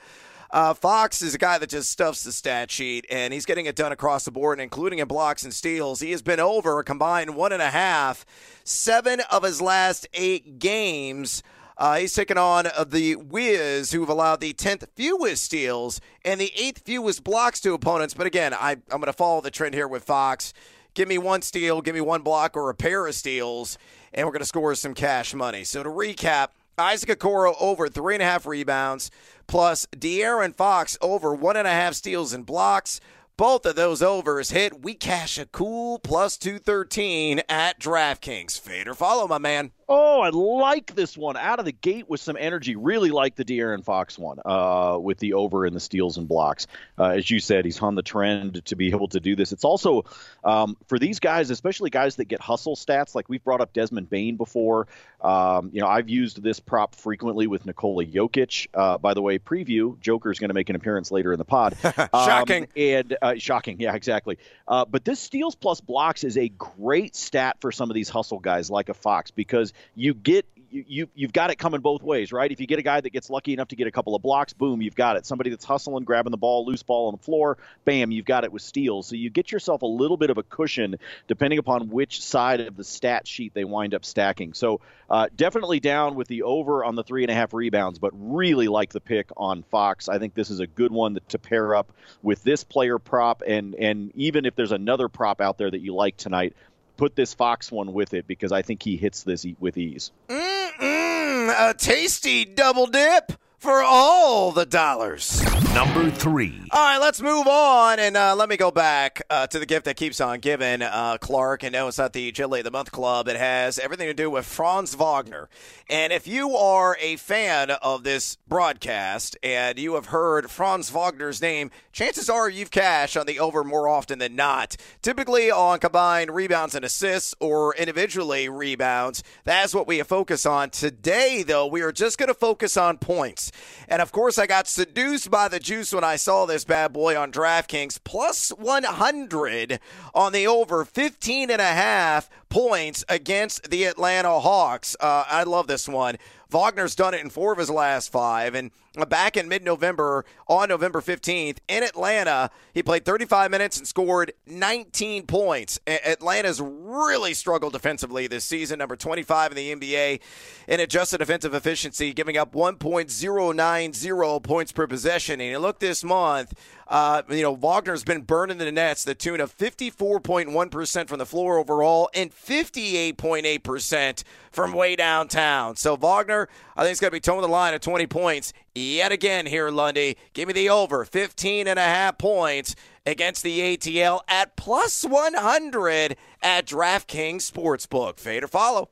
uh, 0.51 0.75
Fox 0.75 1.23
is 1.23 1.37
a 1.37 1.39
guy 1.39 1.59
that 1.59 1.71
just 1.71 1.91
stuffs 1.91 2.25
the 2.25 2.33
stat 2.33 2.69
sheet, 2.69 3.07
and 3.09 3.33
he's 3.33 3.47
getting 3.47 3.67
it 3.67 3.77
done 3.77 3.93
across 3.93 4.25
the 4.25 4.33
board, 4.33 4.59
including 4.59 4.99
in 4.99 5.07
blocks 5.07 5.45
and 5.45 5.55
steals. 5.55 6.01
He 6.01 6.11
has 6.11 6.23
been 6.23 6.41
over 6.41 6.81
a 6.81 6.85
combined 6.85 7.37
one 7.37 7.53
and 7.53 7.63
a 7.63 7.71
half, 7.71 8.27
seven 8.65 9.21
of 9.31 9.45
his 9.45 9.63
last 9.63 10.09
eight 10.15 10.59
games. 10.59 11.45
Uh, 11.79 11.99
he's 11.99 12.13
taken 12.13 12.37
on 12.37 12.67
uh, 12.67 12.83
the 12.83 13.15
Wiz, 13.15 13.93
who've 13.93 14.09
allowed 14.09 14.41
the 14.41 14.53
10th 14.53 14.89
fewest 14.97 15.45
steals 15.45 16.01
and 16.25 16.41
the 16.41 16.53
8th 16.59 16.81
fewest 16.81 17.23
blocks 17.23 17.61
to 17.61 17.73
opponents. 17.73 18.15
But 18.15 18.27
again, 18.27 18.53
I, 18.53 18.73
I'm 18.73 19.01
going 19.01 19.05
to 19.05 19.13
follow 19.13 19.41
the 19.41 19.53
trend 19.53 19.75
here 19.75 19.87
with 19.87 20.03
Fox. 20.03 20.53
Give 20.95 21.07
me 21.07 21.19
one 21.19 21.41
steal, 21.43 21.81
give 21.81 21.95
me 21.95 22.01
one 22.01 22.23
block 22.23 22.57
or 22.57 22.69
a 22.69 22.75
pair 22.75 23.07
of 23.07 23.15
steals, 23.15 23.79
and 24.13 24.27
we're 24.27 24.33
going 24.33 24.41
to 24.41 24.47
score 24.47 24.75
some 24.75 24.95
cash 24.95 25.33
money. 25.35 25.63
So 25.63 25.85
to 25.85 25.89
recap, 25.89 26.49
Isaac 26.77 27.17
Okoro 27.17 27.55
over 27.61 27.89
three 27.89 28.15
and 28.15 28.23
a 28.23 28.27
half 28.27 28.45
rebounds, 28.45 29.13
plus 29.47 29.87
De'Aaron 29.95 30.57
Fox 30.57 30.99
over 31.01 31.33
one 31.33 31.57
and 31.57 31.69
a 31.69 31.73
half 31.73 31.95
steals 31.95 32.33
and 32.33 32.45
blocks. 32.45 33.01
Both 33.37 33.67
of 33.67 33.77
those 33.77 34.03
overs 34.03 34.51
hit. 34.51 34.83
We 34.83 34.95
cash 34.95 35.39
a 35.39 35.47
cool 35.47 36.01
plus 36.01 36.37
213 36.37 37.43
at 37.49 37.79
DraftKings. 37.79 38.59
Fade 38.59 38.89
or 38.89 38.95
follow, 38.95 39.29
my 39.29 39.39
man. 39.39 39.71
Oh, 39.91 40.21
I 40.21 40.29
like 40.29 40.95
this 40.95 41.17
one 41.17 41.39
out 41.39 41.61
of 41.61 41.65
the 41.65 41.73
gate 41.73 42.11
with 42.11 42.21
some 42.21 42.37
energy. 42.39 42.77
Really 42.77 43.11
like 43.11 43.37
the 43.37 43.45
De'Aaron 43.45 43.83
Fox 43.83 44.19
one 44.19 44.39
uh, 44.45 44.99
with 45.01 45.17
the 45.19 45.33
over 45.33 45.65
and 45.65 45.75
the 45.75 45.81
steals 45.81 46.19
and 46.19 46.29
blocks. 46.29 46.67
Uh, 46.99 47.13
as 47.17 47.31
you 47.31 47.41
said, 47.41 47.65
he's 47.65 47.81
on 47.81 47.95
the 47.95 48.03
trend 48.03 48.63
to 48.67 48.77
be 48.77 48.91
able 48.91 49.09
to 49.09 49.19
do 49.19 49.35
this. 49.35 49.53
It's 49.53 49.65
also 49.65 50.05
um, 50.45 50.77
for 50.89 50.99
these 50.99 51.21
guys, 51.21 51.49
especially 51.49 51.89
guys 51.89 52.17
that 52.17 52.27
get 52.27 52.39
hustle 52.43 52.77
stats. 52.77 53.15
Like 53.15 53.31
we've 53.31 53.43
brought 53.43 53.63
up 53.63 53.73
Desmond 53.73 54.11
Bane 54.11 54.37
before. 54.37 54.89
Um, 55.23 55.71
you 55.73 55.81
know, 55.81 55.89
I've 55.89 56.11
used 56.11 56.43
this 56.43 56.61
prop 56.61 56.95
frequently 56.95 57.47
with 57.47 57.65
Nikola 57.65 58.05
Jokic. 58.05 58.67
Uh, 58.75 58.99
by 58.99 59.15
the 59.15 59.23
way, 59.23 59.39
preview 59.39 59.99
Joker 60.01 60.31
is 60.31 60.39
going 60.39 60.51
to 60.51 60.55
make 60.55 60.69
an 60.69 60.77
appearance 60.77 61.11
later 61.11 61.33
in 61.33 61.39
the 61.39 61.47
pod. 61.47 61.77
shocking 62.13 62.65
um, 62.65 62.69
and 62.77 63.17
uh, 63.23 63.35
shocking, 63.39 63.81
yeah, 63.81 63.95
exactly. 63.95 64.37
Uh, 64.67 64.85
but 64.85 65.03
this 65.07 65.19
steals 65.19 65.55
plus 65.55 65.81
blocks 65.81 66.25
is 66.25 66.37
a 66.37 66.51
great 66.51 67.17
stat 67.17 67.57
for 67.61 67.73
some 67.73 67.91
of 67.91 67.95
these 67.95 68.11
hustle 68.11 68.39
guys 68.39 68.71
like 68.71 68.91
a 68.91 68.95
Fox 68.95 69.31
because 69.31 69.73
you 69.95 70.15
get 70.15 70.47
you, 70.71 70.85
you 70.87 71.09
you've 71.15 71.33
got 71.33 71.51
it 71.51 71.57
coming 71.57 71.81
both 71.81 72.03
ways, 72.03 72.33
right? 72.33 72.51
If 72.51 72.61
you 72.61 72.67
get 72.67 72.79
a 72.79 72.83
guy 72.83 73.01
that 73.01 73.11
gets 73.11 73.31
lucky 73.31 73.53
enough 73.53 73.69
to 73.69 73.77
get 73.77 73.87
a 73.87 73.91
couple 73.91 74.15
of 74.15 74.23
blocks, 74.23 74.53
boom, 74.53 74.83
you've 74.83 74.95
got 74.95 75.17
it. 75.17 75.27
Somebody 75.27 75.51
that's 75.51 75.65
hustling, 75.65 76.05
grabbing 76.05 76.31
the 76.31 76.37
ball, 76.37 76.67
loose 76.67 76.83
ball 76.83 77.09
on 77.09 77.13
the 77.13 77.23
floor, 77.23 77.59
bam, 77.85 78.11
you've 78.11 78.25
got 78.25 78.45
it 78.45 78.53
with 78.53 78.63
steals. 78.63 79.07
So 79.07 79.17
you 79.17 79.31
get 79.31 79.51
yourself 79.51 79.83
a 79.83 79.87
little 79.87 80.17
bit 80.17 80.31
of 80.31 80.39
a 80.39 80.43
cushion 80.43 80.97
depending 81.27 81.59
upon 81.59 81.89
which 81.89 82.23
side 82.23 82.61
of 82.61 82.77
the 82.77 82.85
stat 82.85 83.27
sheet 83.27 83.55
they 83.55 83.65
wind 83.65 83.95
up 83.95 84.05
stacking. 84.05 84.53
So 84.55 84.81
uh, 85.09 85.29
definitely 85.35 85.81
down 85.81 86.15
with 86.15 86.29
the 86.29 86.43
over 86.43 86.85
on 86.85 86.95
the 86.95 87.03
three 87.03 87.25
and 87.25 87.31
a 87.31 87.35
half 87.35 87.55
rebounds, 87.55 87.99
but 87.99 88.13
really 88.15 88.69
like 88.69 88.93
the 88.93 89.01
pick 89.01 89.31
on 89.37 89.63
Fox. 89.65 90.09
I 90.09 90.19
think 90.19 90.35
this 90.35 90.51
is 90.51 90.61
a 90.61 90.67
good 90.67 90.93
one 90.93 91.19
to 91.29 91.39
pair 91.39 91.75
up 91.75 91.93
with 92.23 92.43
this 92.43 92.65
player 92.65 92.99
prop, 92.99 93.43
and 93.47 93.75
and 93.75 94.13
even 94.15 94.45
if 94.45 94.55
there's 94.55 94.73
another 94.73 95.09
prop 95.09 95.41
out 95.41 95.57
there 95.59 95.71
that 95.71 95.81
you 95.81 95.95
like 95.95 96.17
tonight, 96.17 96.55
put 96.99 97.17
this 97.17 97.33
Fox 97.33 97.73
one 97.73 97.95
with 97.95 98.13
it 98.13 98.27
because 98.27 98.53
I 98.53 98.61
think 98.61 98.83
he 98.83 98.99
hits 98.99 99.23
this 99.23 99.47
with 99.59 99.79
ease. 99.79 100.13
Mm-mm, 100.29 101.71
a 101.71 101.73
tasty 101.73 102.45
double 102.45 102.87
dip 102.87 103.33
for 103.59 103.83
all 103.83 104.53
the 104.53 104.65
dollars. 104.65 105.43
Number 105.75 106.11
three. 106.11 106.61
All 106.71 106.81
right, 106.81 106.99
let's 106.99 107.21
move 107.21 107.47
on 107.47 107.99
and 107.99 108.17
uh, 108.17 108.35
let 108.37 108.49
me 108.49 108.57
go 108.57 108.71
back 108.71 109.23
uh, 109.31 109.47
to 109.49 109.59
the 109.59 109.67
gift 109.67 109.85
that 109.87 109.97
keeps 109.97 110.21
on 110.21 110.39
giving. 110.39 110.83
Uh, 110.83 111.19
Clark, 111.21 111.63
and 111.65 111.73
no, 111.73 111.89
it's 111.89 111.99
not 111.99 112.13
the 112.13 112.31
Chili 112.33 112.61
of 112.61 112.65
the 112.65 112.71
Month 112.71 112.93
Club. 112.93 113.29
It 113.29 113.37
has 113.37 113.79
everything 113.79 114.07
to 114.07 114.15
do 114.15 114.31
with 114.31 114.47
Franz 114.47 114.95
Wagner. 114.95 115.49
And 115.91 116.13
if 116.13 116.27
you 116.27 116.57
are 116.57 116.97
a 117.01 117.17
fan 117.17 117.71
of 117.71 118.05
this 118.05 118.37
broadcast 118.47 119.37
and 119.43 119.79
you 119.79 119.95
have 119.95 120.07
heard 120.07 120.51
Franz 120.51 120.91
Wagner's 120.91 121.43
name, 121.43 121.71
chances 121.93 122.31
are 122.31 122.49
you've 122.49 122.71
cashed 122.71 123.17
on 123.17 123.27
the 123.27 123.41
over 123.41 123.65
more 123.65 123.89
often 123.89 124.19
than 124.19 124.37
not. 124.37 124.77
Typically 125.03 125.51
on 125.51 125.81
combined 125.81 126.31
rebounds 126.31 126.75
and 126.75 126.85
assists 126.85 127.35
or 127.41 127.75
individually 127.75 128.49
rebounds. 128.49 129.23
That's 129.45 129.75
what 129.75 129.87
we 129.87 130.01
focus 130.03 130.47
on. 130.47 130.71
Today, 130.71 131.43
though, 131.43 131.67
we 131.67 131.83
are 131.83 131.93
just 131.93 132.19
going 132.19 132.29
to 132.29 132.35
focus 132.35 132.77
on 132.77 132.99
points. 132.99 133.48
And 133.89 134.03
of 134.03 134.13
course, 134.13 134.39
I 134.39 134.47
got 134.47 134.69
seduced 134.69 135.31
by 135.31 135.49
the 135.49 135.61
juice 135.61 135.93
when 135.93 136.05
I 136.05 136.17
saw 136.17 136.47
this 136.47 136.65
bad 136.65 136.93
boy 136.93 137.19
on 137.19 137.33
DraftKings. 137.33 138.01
Plus 138.05 138.51
100 138.51 139.81
on 140.15 140.33
the 140.33 140.47
over 140.47 140.85
15 140.85 141.51
and 141.51 141.61
a 141.61 141.65
half 141.65 142.31
points 142.49 143.05
against 143.09 143.71
the 143.71 143.85
Atlanta 143.85 144.41
Hawks. 144.41 144.97
Uh, 145.01 145.25
I 145.29 145.45
love 145.45 145.67
this 145.67 145.89
one. 145.89 146.17
Wagner's 146.51 146.95
done 146.95 147.15
it 147.15 147.21
in 147.21 147.31
four 147.31 147.53
of 147.53 147.59
his 147.59 147.71
last 147.71 148.11
five. 148.11 148.55
And 148.55 148.71
back 149.07 149.37
in 149.37 149.49
mid 149.49 149.65
November, 149.65 150.25
on 150.47 150.69
November 150.69 151.01
15th, 151.01 151.59
in 151.69 151.83
Atlanta, 151.83 152.51
he 152.73 152.83
played 152.83 153.05
35 153.05 153.51
minutes 153.51 153.77
and 153.79 153.87
scored 153.87 154.33
19 154.47 155.27
points. 155.27 155.79
Atlanta's 155.87 156.61
really 156.61 157.35
struggled 157.35 157.73
defensively 157.73 158.27
this 158.27 158.45
season, 158.45 158.79
number 158.79 158.97
25 158.97 159.53
in 159.53 159.57
the 159.57 159.75
NBA 159.75 160.21
in 160.67 160.81
adjusted 160.81 161.19
defensive 161.19 161.55
efficiency, 161.55 162.13
giving 162.13 162.37
up 162.37 162.53
1.090 162.53 164.43
points 164.43 164.73
per 164.73 164.87
possession. 164.87 165.41
And 165.41 165.51
you 165.51 165.59
look 165.59 165.79
this 165.81 166.03
month, 166.05 166.55
uh, 166.89 167.23
you 167.29 167.43
know, 167.43 167.53
Wagner's 167.53 168.05
been 168.05 168.23
burning 168.23 168.59
the 168.59 168.73
nets 168.73 169.05
the 169.05 169.15
tune 169.15 169.41
of 169.41 169.57
54.1% 169.57 171.09
from 171.09 171.19
the 171.19 171.27
floor 171.27 171.59
overall 171.59 172.09
and 172.15 172.35
58.8% 172.35 174.25
from 174.51 174.73
way 174.73 174.97
downtown. 174.97 175.77
So 175.77 175.97
Wagner, 175.97 176.49
I 176.77 176.83
think, 176.83 176.93
is 176.93 177.01
going 177.01 177.11
to 177.11 177.17
be 177.17 177.21
towing 177.21 177.43
the 177.43 177.49
line 177.49 177.75
at 177.75 177.83
20 177.83 178.07
points 178.07 178.53
yet 178.75 179.13
again 179.13 179.47
here, 179.47 179.71
Lundy. 179.71 180.17
Give 180.33 180.49
me 180.49 180.55
the 180.55 180.71
over 180.71 181.05
15 181.05 181.67
and 181.67 181.79
a 181.79 181.83
half 181.83 182.19
points 182.19 182.75
against 183.07 183.43
the 183.43 183.61
ATL 183.61 184.21
at 184.29 184.57
plus 184.57 185.05
100 185.05 186.17
at 186.43 186.67
DraftKings 186.67 187.51
Sportsbook. 187.51 188.19
Fade 188.19 188.45
or 188.45 188.49
follow. 188.49 188.91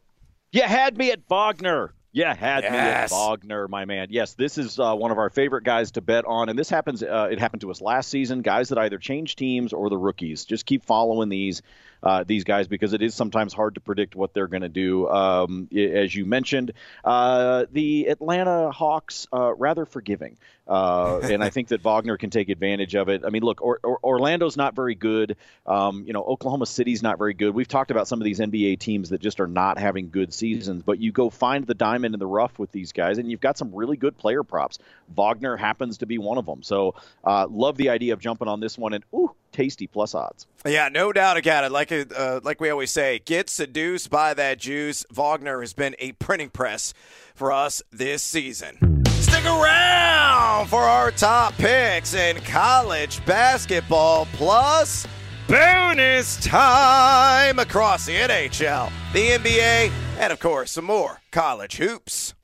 You 0.52 0.62
had 0.62 0.97
me 0.97 1.11
at 1.11 1.21
Wagner. 1.28 1.92
Yeah, 2.12 2.35
had 2.35 2.64
yes. 2.64 2.73
me 2.73 2.78
at 2.78 3.11
Wagner, 3.11 3.68
my 3.68 3.85
man. 3.85 4.06
Yes, 4.11 4.33
this 4.33 4.56
is 4.56 4.80
uh, 4.80 4.95
one 4.95 5.11
of 5.11 5.18
our 5.18 5.28
favorite 5.28 5.64
guys 5.64 5.90
to 5.92 6.00
bet 6.00 6.25
on, 6.25 6.49
and 6.49 6.59
this 6.59 6.71
happens. 6.71 7.02
Uh, 7.02 7.28
it 7.30 7.38
happened 7.38 7.61
to 7.61 7.71
us 7.71 7.83
last 7.83 8.09
season. 8.09 8.40
Guys 8.40 8.71
that 8.71 8.78
either 8.78 8.97
change 8.97 9.37
teams 9.37 9.75
or 9.75 9.90
the 9.90 9.99
rookies. 9.99 10.47
Just 10.47 10.64
keep 10.64 10.83
following 10.83 11.28
these 11.28 11.61
uh, 12.06 12.22
these 12.25 12.44
guys 12.44 12.68
because 12.68 12.92
it 12.92 13.02
is 13.02 13.16
sometimes 13.16 13.52
hard 13.52 13.75
to 13.75 13.80
predict 13.80 14.14
what 14.14 14.32
they're 14.32 14.46
going 14.46 14.62
to 14.62 14.68
do. 14.68 15.08
Um, 15.08 15.68
as 15.76 16.14
you 16.14 16.25
mentioned, 16.25 16.70
uh, 17.04 17.66
the 17.72 18.06
Atlanta 18.06 18.70
Hawks 18.70 19.26
uh, 19.32 19.52
rather 19.54 19.84
forgiving. 19.84 20.36
Uh, 20.68 21.18
and 21.22 21.42
I 21.42 21.50
think 21.50 21.68
that 21.68 21.80
Wagner 21.80 22.16
can 22.16 22.30
take 22.30 22.48
advantage 22.48 22.94
of 22.94 23.08
it. 23.08 23.22
I 23.25 23.30
mean, 23.30 23.42
look, 23.42 23.60
or, 23.60 23.80
or, 23.82 23.98
Orlando's 24.02 24.56
not 24.56 24.75
very 24.75 24.94
good. 24.94 25.36
Um, 25.64 26.04
you 26.06 26.12
know, 26.12 26.22
Oklahoma 26.22 26.66
City's 26.66 27.02
not 27.02 27.18
very 27.18 27.34
good. 27.34 27.54
We've 27.54 27.68
talked 27.68 27.90
about 27.90 28.06
some 28.06 28.20
of 28.20 28.25
these 28.25 28.40
NBA 28.40 28.78
teams 28.78 29.10
that 29.10 29.20
just 29.20 29.40
are 29.40 29.46
not 29.46 29.78
having 29.78 30.10
good 30.10 30.32
seasons, 30.32 30.82
but 30.82 30.98
you 31.00 31.12
go 31.12 31.30
find 31.30 31.66
the 31.66 31.75
diamond 31.75 32.14
in 32.14 32.20
the 32.20 32.26
rough 32.26 32.58
with 32.58 32.72
these 32.72 32.92
guys, 32.92 33.18
and 33.18 33.30
you've 33.30 33.40
got 33.40 33.58
some 33.58 33.75
really 33.75 33.96
good 33.96 34.16
player 34.16 34.42
props. 34.42 34.78
Wagner 35.16 35.56
happens 35.56 35.98
to 35.98 36.06
be 36.06 36.18
one 36.18 36.38
of 36.38 36.46
them. 36.46 36.62
So, 36.62 36.94
uh, 37.25 37.46
love 37.48 37.76
the 37.76 37.90
idea 37.90 38.12
of 38.12 38.20
jumping 38.20 38.48
on 38.48 38.58
this 38.58 38.76
one. 38.76 38.92
And, 38.92 39.04
ooh, 39.14 39.35
tasty 39.52 39.86
plus 39.86 40.14
odds. 40.14 40.46
Yeah, 40.66 40.88
no 40.88 41.12
doubt 41.12 41.38
about 41.38 41.64
it. 41.64 41.72
Like 41.72 41.92
uh, 41.92 42.40
like 42.42 42.60
we 42.60 42.70
always 42.70 42.90
say, 42.90 43.20
get 43.24 43.48
seduced 43.48 44.10
by 44.10 44.34
that 44.34 44.58
juice. 44.58 45.04
Wagner 45.10 45.60
has 45.60 45.72
been 45.72 45.94
a 45.98 46.12
printing 46.12 46.50
press 46.50 46.92
for 47.34 47.52
us 47.52 47.82
this 47.90 48.22
season. 48.22 49.04
Stick 49.06 49.44
around 49.44 50.68
for 50.68 50.82
our 50.82 51.10
top 51.10 51.54
picks 51.54 52.14
in 52.14 52.40
college 52.42 53.24
basketball 53.26 54.26
plus 54.32 55.06
bonus 55.48 56.36
time 56.44 57.58
across 57.58 58.06
the 58.06 58.14
NHL, 58.14 58.90
the 59.12 59.30
NBA, 59.30 59.92
and 60.18 60.32
of 60.32 60.40
course, 60.40 60.72
some 60.72 60.86
more 60.86 61.20
college 61.30 61.76
hoops. 61.76 62.34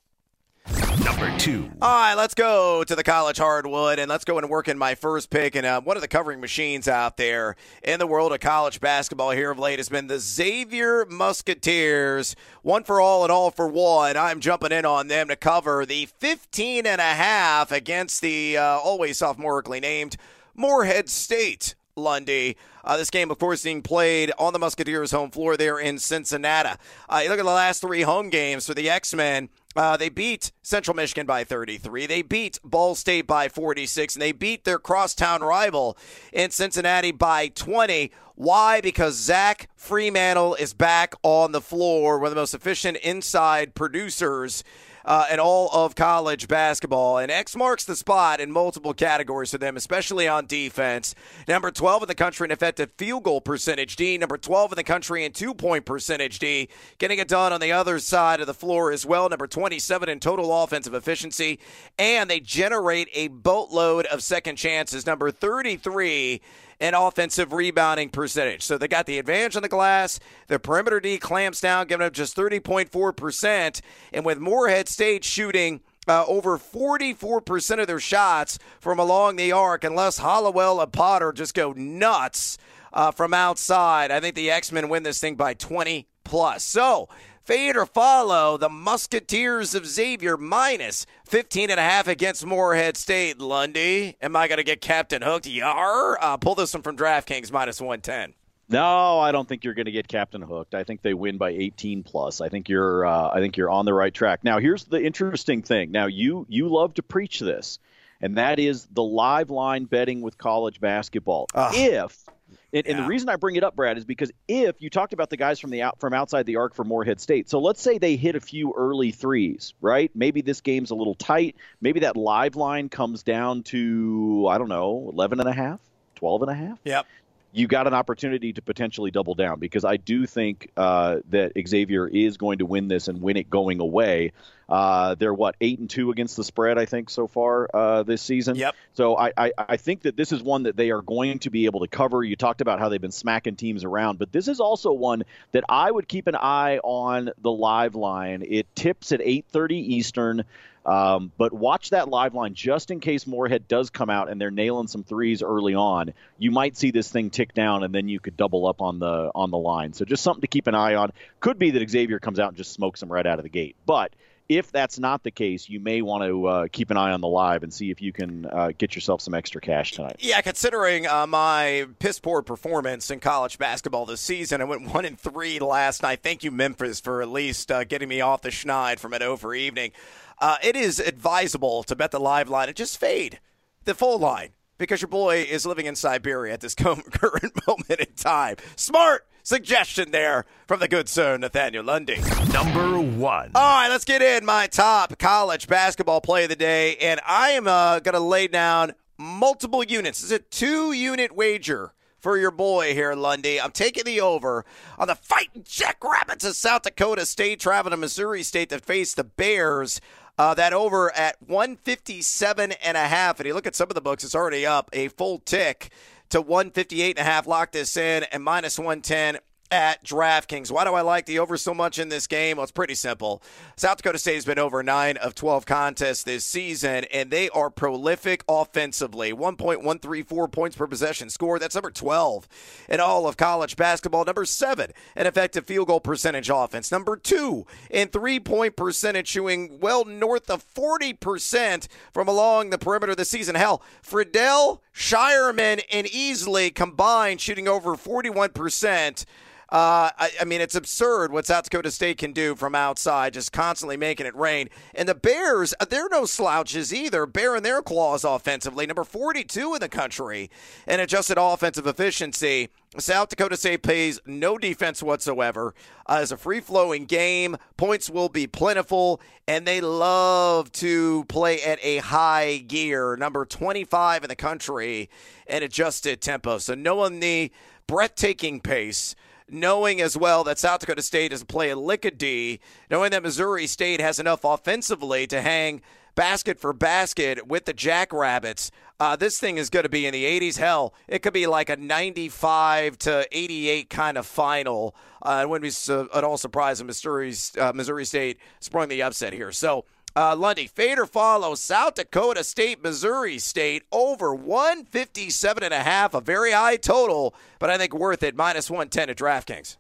Number 1.00 1.37
two. 1.38 1.70
All 1.80 1.90
right, 1.90 2.14
let's 2.14 2.34
go 2.34 2.84
to 2.84 2.94
the 2.94 3.02
college 3.02 3.38
hardwood 3.38 3.99
and 3.99 4.08
let's 4.08 4.25
go 4.25 4.38
and 4.38 4.49
work 4.50 4.68
in 4.68 4.76
my 4.76 4.94
first 4.94 5.30
pick. 5.30 5.54
And 5.56 5.64
uh, 5.64 5.80
one 5.80 5.96
of 5.96 6.02
the 6.02 6.08
covering 6.08 6.40
machines 6.40 6.87
out 6.87 7.16
there 7.16 7.56
in 7.82 7.99
the 7.99 8.06
world 8.06 8.32
of 8.32 8.40
college 8.40 8.78
basketball 8.78 9.30
here 9.30 9.50
of 9.50 9.58
late 9.58 9.78
has 9.78 9.88
been 9.88 10.06
the 10.06 10.18
Xavier 10.18 11.06
Musketeers. 11.06 12.37
One 12.62 12.84
for 12.84 13.00
all 13.00 13.22
and 13.22 13.32
all 13.32 13.50
for 13.50 13.66
one. 13.66 14.16
I'm 14.16 14.40
jumping 14.40 14.70
in 14.70 14.84
on 14.84 15.08
them 15.08 15.28
to 15.28 15.37
cover 15.37 15.87
the 15.87 16.06
15 16.18 16.87
and 16.87 17.00
a 17.00 17.04
half 17.04 17.72
against 17.72 18.20
the 18.20 18.58
uh, 18.58 18.62
always 18.62 19.18
sophomorically 19.18 19.80
named 19.80 20.16
Morehead 20.54 21.08
State. 21.08 21.75
Lundy. 21.96 22.56
Uh, 22.84 22.96
this 22.96 23.11
game, 23.11 23.30
of 23.30 23.38
course, 23.38 23.62
being 23.62 23.82
played 23.82 24.32
on 24.38 24.52
the 24.52 24.58
Musketeers' 24.58 25.12
home 25.12 25.30
floor 25.30 25.56
there 25.56 25.78
in 25.78 25.99
Cincinnati. 25.99 26.70
Uh, 27.08 27.20
you 27.22 27.28
look 27.28 27.38
at 27.38 27.44
the 27.44 27.50
last 27.50 27.80
three 27.80 28.02
home 28.02 28.30
games 28.30 28.66
for 28.66 28.75
the 28.75 28.90
X 28.90 29.14
Men. 29.14 29.50
Uh, 29.75 29.97
they 29.97 30.09
beat 30.09 30.52
Central 30.62 30.95
Michigan 30.95 31.26
by 31.26 31.45
33. 31.45 32.07
They 32.07 32.23
beat 32.23 32.59
Ball 32.64 32.95
State 32.95 33.26
by 33.26 33.49
46, 33.49 34.14
and 34.14 34.23
they 34.23 34.33
beat 34.33 34.64
their 34.64 34.79
crosstown 34.79 35.43
rival 35.43 35.97
in 36.33 36.50
Cincinnati 36.50 37.12
by 37.12 37.49
20. 37.49 38.11
Why? 38.35 38.81
Because 38.81 39.17
Zach 39.17 39.69
Freemantle 39.79 40.59
is 40.59 40.75
back 40.75 41.14
on 41.23 41.52
the 41.52 41.61
floor, 41.61 42.19
one 42.19 42.29
of 42.29 42.35
the 42.35 42.41
most 42.41 42.55
efficient 42.55 42.97
inside 42.99 43.75
producers 43.75 44.64
uh, 45.04 45.26
in 45.32 45.40
all 45.40 45.68
of 45.73 45.94
college 45.94 46.49
basketball. 46.49 47.18
And 47.18 47.30
X 47.30 47.56
marks 47.56 47.85
the 47.85 47.97
spot 47.97 48.40
in 48.40 48.52
multiple 48.52 48.94
categories 48.94 49.50
for 49.50 49.59
them, 49.59 49.76
especially 49.76 50.28
on 50.28 50.47
defense. 50.47 51.14
Number 51.49 51.71
12 51.71 52.02
in 52.02 52.09
the 52.09 52.14
country 52.14 52.44
in 52.47 52.50
effective 52.50 52.92
field 52.92 53.25
goal 53.25 53.40
percentage 53.40 53.97
D. 53.97 54.18
Number 54.18 54.38
12 54.38 54.73
in 54.73 54.76
the 54.76 54.85
country 54.85 55.25
in 55.25 55.32
two 55.32 55.54
point 55.54 55.85
percentage 55.85 56.38
D. 56.38 56.68
Getting 56.99 57.18
it 57.18 57.28
done 57.28 57.52
on 57.52 57.61
the 57.61 57.73
other 57.73 57.99
side 57.99 58.40
of 58.40 58.47
the 58.47 58.54
floor 58.54 58.92
as 58.92 59.06
well. 59.06 59.28
Number 59.28 59.47
27 59.47 60.09
in 60.09 60.21
total 60.21 60.62
offensive 60.62 60.94
efficiency. 60.94 61.59
And 61.99 62.30
they 62.30 62.40
generate 62.40 63.09
a 63.12 63.28
boatload 63.28 64.06
of 64.06 64.23
second 64.23 64.56
chances. 64.56 65.06
Number 65.06 65.30
33 65.30 66.40
and 66.83 66.97
offensive 66.97 67.53
rebounding 67.53 68.11
percentage. 68.11 68.62
So 68.62 68.77
they 68.77 68.89
got 68.89 69.07
the 69.07 69.21
advantage 69.21 69.55
on 69.55 69.62
the 69.62 69.69
glass. 69.69 70.19
The 70.49 70.59
perimeter 70.59 70.99
D 70.99 71.17
clamps 71.17 71.61
down, 71.61 71.87
giving 71.87 72.05
up 72.05 72.12
just 72.12 72.37
30.4%. 72.37 73.81
And 74.12 74.25
with 74.25 74.39
Morehead 74.39 74.89
State 74.89 75.23
shooting 75.23 75.81
uh, 76.09 76.27
over 76.27 76.59
44% 76.59 77.81
of 77.81 77.87
their 77.87 78.01
shots 78.01 78.59
from 78.81 78.99
along 78.99 79.37
the 79.37 79.53
arc, 79.53 79.85
unless 79.85 80.19
Hollowell 80.19 80.81
and 80.81 80.93
Potter 80.93 81.33
just 81.33 81.55
go 81.55 81.73
nuts 81.73 82.59
uh, 82.93 83.12
from 83.12 83.33
outside, 83.33 84.11
I 84.11 84.19
think 84.19 84.35
the 84.35 84.51
X 84.51 84.73
Men 84.73 84.89
win 84.89 85.05
this 85.05 85.21
thing 85.21 85.37
by 85.37 85.55
20 85.55 86.09
plus. 86.25 86.62
So 86.62 87.09
Fade 87.45 87.76
or 87.76 87.87
follow 87.87 88.57
the 88.57 88.69
Musketeers 88.69 89.75
of 89.75 89.85
Xavier 89.85 90.37
minus 90.37 91.07
15 91.26 91.71
and 91.71 91.81
a 91.81 91.83
half 91.83 92.07
against 92.07 92.47
Morehead 92.47 92.97
State. 92.97 93.41
Lundy, 93.41 94.17
am 94.23 94.37
I 94.37 94.47
going 94.47 94.59
to 94.59 94.64
get 94.64 94.81
Captain 94.81 95.23
hooked? 95.23 95.49
Yar. 95.49 96.19
Uh, 96.21 96.37
pull 96.37 96.55
this 96.55 96.73
one 96.73 96.85
from 96.85 96.97
DraftKings 96.97 97.50
minus 97.50 97.81
110. 97.81 98.35
No, 98.69 99.19
I 99.19 99.33
don't 99.33 99.49
think 99.49 99.64
you're 99.64 99.75
going 99.75 99.87
to 99.87 99.93
get 99.93 100.07
Captain 100.07 100.41
hooked. 100.41 100.73
I 100.76 100.85
think 100.85 101.02
they 101.02 101.14
win 101.14 101.37
by 101.37 101.50
18 101.50 102.05
plus. 102.05 102.41
I 102.41 102.49
think 102.49 102.69
you're 102.69 103.05
uh, 103.05 103.31
I 103.33 103.41
think 103.41 103.57
you're 103.57 103.71
on 103.71 103.87
the 103.87 103.93
right 103.93 104.14
track. 104.14 104.45
Now, 104.45 104.61
here's 104.61 104.85
the 104.85 105.02
interesting 105.02 105.62
thing. 105.62 105.91
Now, 105.91 106.07
you 106.07 106.47
you 106.49 106.69
love 106.69 106.95
to 106.95 107.02
preach 107.02 107.41
this, 107.41 107.81
and 108.21 108.37
that 108.37 108.61
is 108.61 108.87
the 108.93 109.02
live 109.02 109.50
line 109.50 109.85
betting 109.87 110.23
with 110.23 110.38
college 110.38 110.81
basketball. 110.81 111.49
Ugh. 111.55 111.75
If 111.75 112.25
and, 112.73 112.87
and 112.87 112.99
the 112.99 113.07
reason 113.07 113.29
I 113.29 113.37
bring 113.37 113.57
it 113.57 113.64
up, 113.64 113.76
Brad, 113.76 113.99
is 113.99 114.05
because 114.05 114.31
if 114.49 114.76
you 114.81 114.88
talked 114.88 115.12
about 115.12 115.31
the 115.31 115.37
guys 115.37 115.61
from 115.61 115.71
the 115.71 115.83
out 115.83 116.00
from 116.00 116.14
outside 116.14 116.47
the 116.47 116.57
arc 116.57 116.75
for 116.75 116.85
Morehead 116.85 117.21
State, 117.21 117.50
so 117.50 117.59
let's 117.59 117.83
say 117.83 117.99
they 117.99 118.17
hit 118.17 118.35
a 118.35 118.41
few 118.41 118.73
early 118.76 119.11
threes, 119.11 119.75
right? 119.81 120.11
Maybe 120.14 120.41
this 120.41 120.61
game's 120.62 120.91
a 120.91 120.95
little 120.95 121.14
tight. 121.14 121.57
Maybe 121.81 122.00
that 122.00 122.17
live 122.17 122.57
line 122.57 122.88
comes 122.88 123.23
down 123.23 123.62
to 123.64 124.47
I 124.49 124.59
don't 124.59 124.69
know, 124.69 125.11
11 125.12 125.41
and 125.41 125.49
a 125.49 125.52
half, 125.52 125.81
12 126.17 126.43
and 126.43 126.50
a 126.50 126.55
half 126.55 126.79
Yep. 126.85 127.07
You 127.52 127.66
got 127.66 127.87
an 127.87 127.92
opportunity 127.92 128.54
to 128.54 128.62
potentially 128.62 129.11
double 129.11 129.35
down 129.35 129.59
because 129.59 129.85
I 129.85 129.99
do 129.99 130.26
think 130.26 130.71
uh, 130.76 131.18
that 131.28 131.52
Xavier 131.68 132.09
is 132.09 132.38
going 132.38 132.59
to 132.59 132.66
win 132.66 132.88
this 132.88 133.09
and 133.09 133.21
win 133.21 133.37
it 133.37 133.50
going 133.50 133.78
away. 133.78 134.32
Uh, 134.71 135.14
they're 135.16 135.35
what 135.35 135.54
eight 135.61 135.78
and 135.78 135.90
two 135.90 136.11
against 136.11 136.35
the 136.37 136.44
spread, 136.44 136.78
I 136.78 136.87
think, 136.87 137.11
so 137.11 137.26
far 137.26 137.68
uh, 137.75 138.04
this 138.04 138.23
season. 138.23 138.56
Yep. 138.56 138.75
So 138.94 139.18
I, 139.18 139.32
I 139.37 139.52
I 139.59 139.76
think 139.76 140.02
that 140.02 140.16
this 140.16 140.32
is 140.32 140.42
one 140.42 140.62
that 140.62 140.76
they 140.76 140.90
are 140.90 141.02
going 141.02 141.40
to 141.40 141.50
be 141.50 141.66
able 141.66 141.80
to 141.80 141.88
cover. 141.88 142.25
You 142.25 142.37
talked 142.37 142.62
about 142.62 142.78
how 142.78 142.88
they've 142.88 143.00
been 143.00 143.12
smacking 143.12 143.56
teams 143.56 143.85
around, 143.85 144.18
but 144.18 144.32
this 144.32 144.49
is 144.49 144.59
also 144.59 144.92
one 144.92 145.25
that 145.52 145.64
I 145.68 145.90
would 145.90 146.09
keep 146.09 146.26
an 146.28 146.37
eye 146.37 146.78
on 146.82 147.30
the 147.42 147.52
live 147.52 147.94
line. 147.94 148.42
It 148.49 148.66
tips 148.75 149.12
at 149.12 149.21
8:30 149.21 149.73
Eastern. 149.73 150.44
Um, 150.85 151.31
but 151.39 151.53
watch 151.53 151.91
that 151.91 152.09
live 152.09 152.35
line 152.35 152.55
just 152.55 152.91
in 152.91 153.01
case 153.01 153.27
Morehead 153.27 153.69
does 153.69 153.91
come 153.91 154.11
out 154.11 154.29
and 154.29 154.41
they're 154.41 154.51
nailing 154.51 154.89
some 154.89 155.05
threes 155.05 155.43
early 155.43 155.75
on. 155.75 156.12
You 156.39 156.51
might 156.51 156.77
see 156.77 156.91
this 156.91 157.11
thing 157.11 157.31
tick 157.31 157.55
down, 157.55 157.85
and 157.85 157.95
then 157.95 158.09
you 158.09 158.19
could 158.19 158.37
double 158.37 158.67
up 158.67 158.83
on 158.83 158.99
the 158.99 159.31
on 159.35 159.51
the 159.51 159.59
line. 159.59 159.93
So 159.93 160.05
just 160.05 160.23
something 160.23 160.41
to 160.41 160.49
keep 160.49 160.67
an 160.67 160.75
eye 160.75 160.95
on. 160.95 161.12
Could 161.41 161.59
be 161.59 161.71
that 161.71 161.89
Xavier 161.89 162.19
comes 162.19 162.41
out 162.41 162.49
and 162.49 162.57
just 162.57 162.73
smokes 162.73 163.01
them 163.01 163.12
right 163.12 163.27
out 163.27 163.39
of 163.39 163.45
the 163.45 163.49
gate. 163.49 163.77
But 163.87 164.12
if 164.49 164.73
that's 164.73 164.99
not 164.99 165.23
the 165.23 165.31
case, 165.31 165.69
you 165.69 165.81
may 165.81 166.03
want 166.03 166.25
to 166.25 166.47
uh, 166.47 166.67
keep 166.71 166.91
an 166.91 166.97
eye 166.97 167.12
on 167.12 167.21
the 167.21 167.29
live 167.29 167.62
and 167.62 167.73
see 167.73 167.91
if 167.91 168.03
you 168.03 168.12
can 168.12 168.47
uh, 168.47 168.73
get 168.77 168.95
yourself 168.95 169.21
some 169.21 169.35
extra 169.35 169.61
cash 169.61 169.93
tonight. 169.93 170.17
Yeah, 170.19 170.41
considering 170.41 171.07
uh, 171.07 171.27
my 171.27 171.87
piss 171.99 172.19
poor 172.19 172.43
performance 172.43 173.11
in 173.11 173.21
college 173.21 173.57
basketball 173.59 174.05
this 174.05 174.21
season, 174.21 174.61
I 174.61 174.65
went 174.65 174.93
one 174.93 175.05
and 175.05 175.19
three 175.19 175.59
last 175.59 176.03
night. 176.03 176.21
Thank 176.23 176.45
you, 176.45 176.51
Memphis, 176.51 177.01
for 177.01 177.23
at 177.23 177.29
least 177.29 177.71
uh, 177.71 177.85
getting 177.85 178.09
me 178.09 178.21
off 178.21 178.43
the 178.43 178.51
schneid 178.51 178.99
from 178.99 179.12
an 179.12 179.23
over 179.23 179.55
evening. 179.55 179.93
Uh, 180.42 180.56
it 180.61 180.75
is 180.75 180.99
advisable 180.99 181.84
to 181.84 181.94
bet 181.94 182.11
the 182.11 182.18
live 182.18 182.50
line 182.50 182.66
and 182.66 182.76
just 182.76 182.99
fade 182.99 183.38
the 183.84 183.94
full 183.94 184.18
line 184.18 184.49
because 184.76 185.00
your 185.00 185.08
boy 185.08 185.37
is 185.37 185.64
living 185.64 185.87
in 185.87 185.94
Siberia 185.94 186.52
at 186.52 186.61
this 186.61 186.75
current 186.75 187.64
moment 187.64 188.00
in 188.00 188.12
time. 188.16 188.56
Smart 188.75 189.25
suggestion 189.44 190.11
there 190.11 190.44
from 190.66 190.80
the 190.80 190.88
good 190.88 191.08
sir 191.08 191.37
Nathaniel 191.37 191.84
Lundy. 191.84 192.20
Number 192.52 193.00
one. 193.00 193.52
All 193.54 193.62
right, 193.62 193.88
let's 193.88 194.04
get 194.04 194.20
in 194.20 194.44
my 194.44 194.66
top 194.66 195.16
college 195.16 195.68
basketball 195.68 196.20
play 196.20 196.42
of 196.42 196.49
the 196.49 196.56
day, 196.56 196.96
and 196.96 197.20
I 197.25 197.50
am 197.50 197.68
uh, 197.68 198.00
going 198.00 198.14
to 198.14 198.20
lay 198.20 198.49
down 198.49 198.94
multiple 199.16 199.84
units. 199.84 200.22
This 200.22 200.32
is 200.32 200.38
a 200.38 200.40
two-unit 200.40 201.37
wager 201.37 201.92
for 202.23 202.38
your 202.38 202.52
boy 202.52 202.95
here, 202.95 203.14
Lundy. 203.14 203.61
I'm 203.61 203.73
taking 203.73 204.05
the 204.05 204.21
over 204.21 204.64
on 204.97 205.09
the 205.09 205.17
fighting 205.17 205.64
Jackrabbits 205.64 206.45
of 206.45 206.55
South 206.55 206.83
Dakota 206.83 207.26
State 207.26 207.59
traveling 207.59 207.91
to 207.91 207.97
Missouri 207.97 208.45
State 208.45 208.71
to 208.71 208.79
face 208.79 209.12
the 209.12 209.25
Bears. 209.25 210.00
Uh, 210.38 210.55
that 210.55 210.73
over 210.73 211.14
at 211.14 211.37
157 211.43 212.73
and 212.83 212.97
a 212.97 213.09
half. 213.09 213.38
And 213.38 213.47
you 213.47 213.52
look 213.52 213.67
at 213.67 213.75
some 213.75 213.91
of 213.91 213.95
the 213.95 214.00
books, 214.00 214.25
it's 214.25 214.35
already 214.35 214.64
up 214.64 214.88
a 214.93 215.09
full 215.09 215.38
tick 215.41 215.91
to 216.31 216.41
158 216.41 217.19
and 217.19 217.26
a 217.26 217.31
half. 217.31 217.47
Lock 217.47 217.73
this 217.73 217.97
in 217.97 218.23
and 218.25 218.43
minus 218.43 218.79
110 218.79 219.38
at 219.73 220.05
DraftKings. 220.05 220.71
Why 220.71 220.85
do 220.85 220.93
I 220.93 221.00
like 221.00 221.25
the 221.25 221.38
over 221.38 221.57
so 221.57 221.73
much 221.73 221.99
in 221.99 222.11
this 222.11 222.26
game? 222.26 222.59
Well, 222.59 222.64
it's 222.64 222.71
pretty 222.71 222.95
simple. 222.95 223.43
South 223.75 223.97
Dakota 223.97 224.19
State 224.19 224.35
has 224.35 224.45
been 224.45 224.59
over 224.59 224.83
9 224.83 225.17
of 225.17 225.35
12 225.35 225.64
contests 225.64 226.23
this 226.23 226.45
season, 226.45 227.05
and 227.12 227.31
they 227.31 227.49
are 227.49 227.71
prolific 227.71 228.45
offensively. 228.47 229.33
1.134 229.33 230.52
points 230.52 230.76
per 230.76 230.87
possession 230.87 231.31
score. 231.31 231.59
That's 231.59 231.75
number 231.75 231.91
12 231.91 232.47
in 232.91 233.00
all 233.00 233.26
of 233.26 233.38
college 233.38 233.76
basketball. 233.76 234.26
Number 234.26 234.45
7 234.45 234.93
in 235.17 235.26
effective 235.26 235.64
field 235.64 235.88
goal 235.88 236.00
percentage 236.00 236.50
offense. 236.50 236.93
Number 236.93 237.17
2 237.17 237.67
in 237.91 238.09
three 238.09 238.38
point 238.38 238.76
percentage, 238.76 239.29
shooting 239.29 239.79
well 239.81 240.05
north 240.05 240.50
of 240.50 240.62
40% 240.75 241.88
from 242.12 242.29
along 242.29 242.69
the 242.69 242.79
perimeter 242.79 243.12
of 243.12 243.19
the 243.19 243.25
season. 243.25 243.55
Hell, 243.55 243.83
Freidel, 244.02 244.81
Scheierman, 244.95 245.83
and 245.91 246.07
Easley 246.09 246.75
combined 246.75 247.41
shooting 247.41 247.67
over 247.67 247.97
41%. 247.97 249.25
Uh, 249.73 250.12
I, 250.19 250.31
I 250.43 250.45
mean, 250.45 250.61
it's 250.61 250.75
absurd 250.75 251.33
what 251.33 251.47
South 251.47 251.64
Dakota 251.64 251.91
State 251.91 252.19
can 252.19 252.35
do 252.35 252.55
from 252.55 252.75
outside, 252.75 253.33
just 253.33 253.52
constantly 253.52 253.97
making 253.97 254.26
it 254.26 254.37
rain. 254.37 254.69
And 254.95 255.09
the 255.09 255.14
Bears, 255.14 255.73
uh, 255.81 255.87
they're 255.87 256.11
no 256.11 256.26
slouches 256.26 256.93
either, 256.93 257.25
bearing 257.25 257.62
their 257.62 257.81
claws 257.81 258.23
offensively. 258.23 258.85
Number 258.85 259.02
42 259.02 259.73
in 259.73 259.81
the 259.81 259.88
country 259.88 260.50
in 260.87 261.00
adjusted 261.00 261.38
offensive 261.41 261.87
efficiency. 261.87 262.69
South 262.99 263.31
Dakota 263.31 263.57
State 263.57 263.83
pays 263.83 264.21
no 264.26 264.59
defense 264.59 265.02
whatsoever. 265.02 265.73
Uh, 266.05 266.19
it's 266.21 266.33
a 266.33 266.37
free 266.37 266.61
flowing 266.61 267.07
game. 267.07 267.57
Points 267.79 268.11
will 268.11 268.29
be 268.29 268.47
plentiful, 268.47 269.23
and 269.49 269.67
they 269.67 269.81
love 269.81 270.71
to 270.73 271.25
play 271.31 271.62
at 271.62 271.79
a 271.83 271.97
high 271.97 272.59
gear. 272.59 273.17
Number 273.17 273.47
25 273.47 274.25
in 274.25 274.29
the 274.29 274.37
country 274.37 275.09
in 275.47 275.62
adjusted 275.62 276.21
tempo. 276.21 276.59
So, 276.59 276.75
knowing 276.75 277.21
the 277.21 277.50
breathtaking 277.87 278.61
pace 278.61 279.14
knowing 279.49 280.00
as 280.00 280.16
well 280.16 280.44
that 280.44 280.58
South 280.58 280.80
Dakota 280.80 281.02
State 281.02 281.32
is 281.32 281.44
playing 281.44 281.76
lick 281.76 282.04
a 282.04 282.11
D, 282.11 282.61
knowing 282.90 283.11
that 283.11 283.22
Missouri 283.22 283.66
State 283.66 284.00
has 284.00 284.18
enough 284.18 284.44
offensively 284.44 285.26
to 285.26 285.40
hang 285.40 285.82
basket 286.14 286.61
for 286.61 286.72
basket 286.72 287.46
with 287.46 287.64
the 287.64 287.72
Jackrabbits. 287.72 288.70
Uh, 289.00 289.16
this 289.16 289.38
thing 289.38 289.56
is 289.56 289.70
going 289.70 289.82
to 289.82 289.88
be 289.88 290.06
in 290.06 290.12
the 290.12 290.25
80s. 290.25 290.58
Hell, 290.58 290.94
it 291.08 291.20
could 291.20 291.32
be 291.32 291.46
like 291.46 291.68
a 291.68 291.76
95 291.76 292.99
to 292.99 293.26
88 293.32 293.90
kind 293.90 294.16
of 294.16 294.26
final. 294.26 294.94
Uh, 295.20 295.40
it 295.42 295.49
wouldn't 295.49 295.62
be 295.62 295.70
su- 295.70 296.08
at 296.14 296.22
all 296.25 296.37
surprising 296.37 296.87
Missouri, 296.87 297.34
uh, 297.58 297.72
Missouri 297.75 298.04
State 298.04 298.38
sprung 298.61 298.88
the 298.88 299.02
upset 299.02 299.32
here. 299.32 299.50
So, 299.52 299.84
uh, 300.14 300.37
Lundy, 300.37 300.66
Fader 300.66 301.02
or 301.02 301.07
follow 301.07 301.54
South 301.54 301.95
Dakota 301.95 302.45
State, 302.45 302.83
Missouri 302.83 303.38
State 303.38 303.83
over 303.90 304.35
157 304.35 305.62
and 305.62 305.75
a 305.75 305.83
half, 305.83 306.14
a 306.14 306.21
very 306.21 306.52
high 306.52 306.76
total, 306.76 307.35
but 307.59 307.71
I 307.71 307.78
think 307.78 307.95
worth 307.95 308.23
it, 308.23 308.37
minus 308.37 308.71
110 308.71 309.11
at 309.11 309.16
DraftKings. 309.16 309.76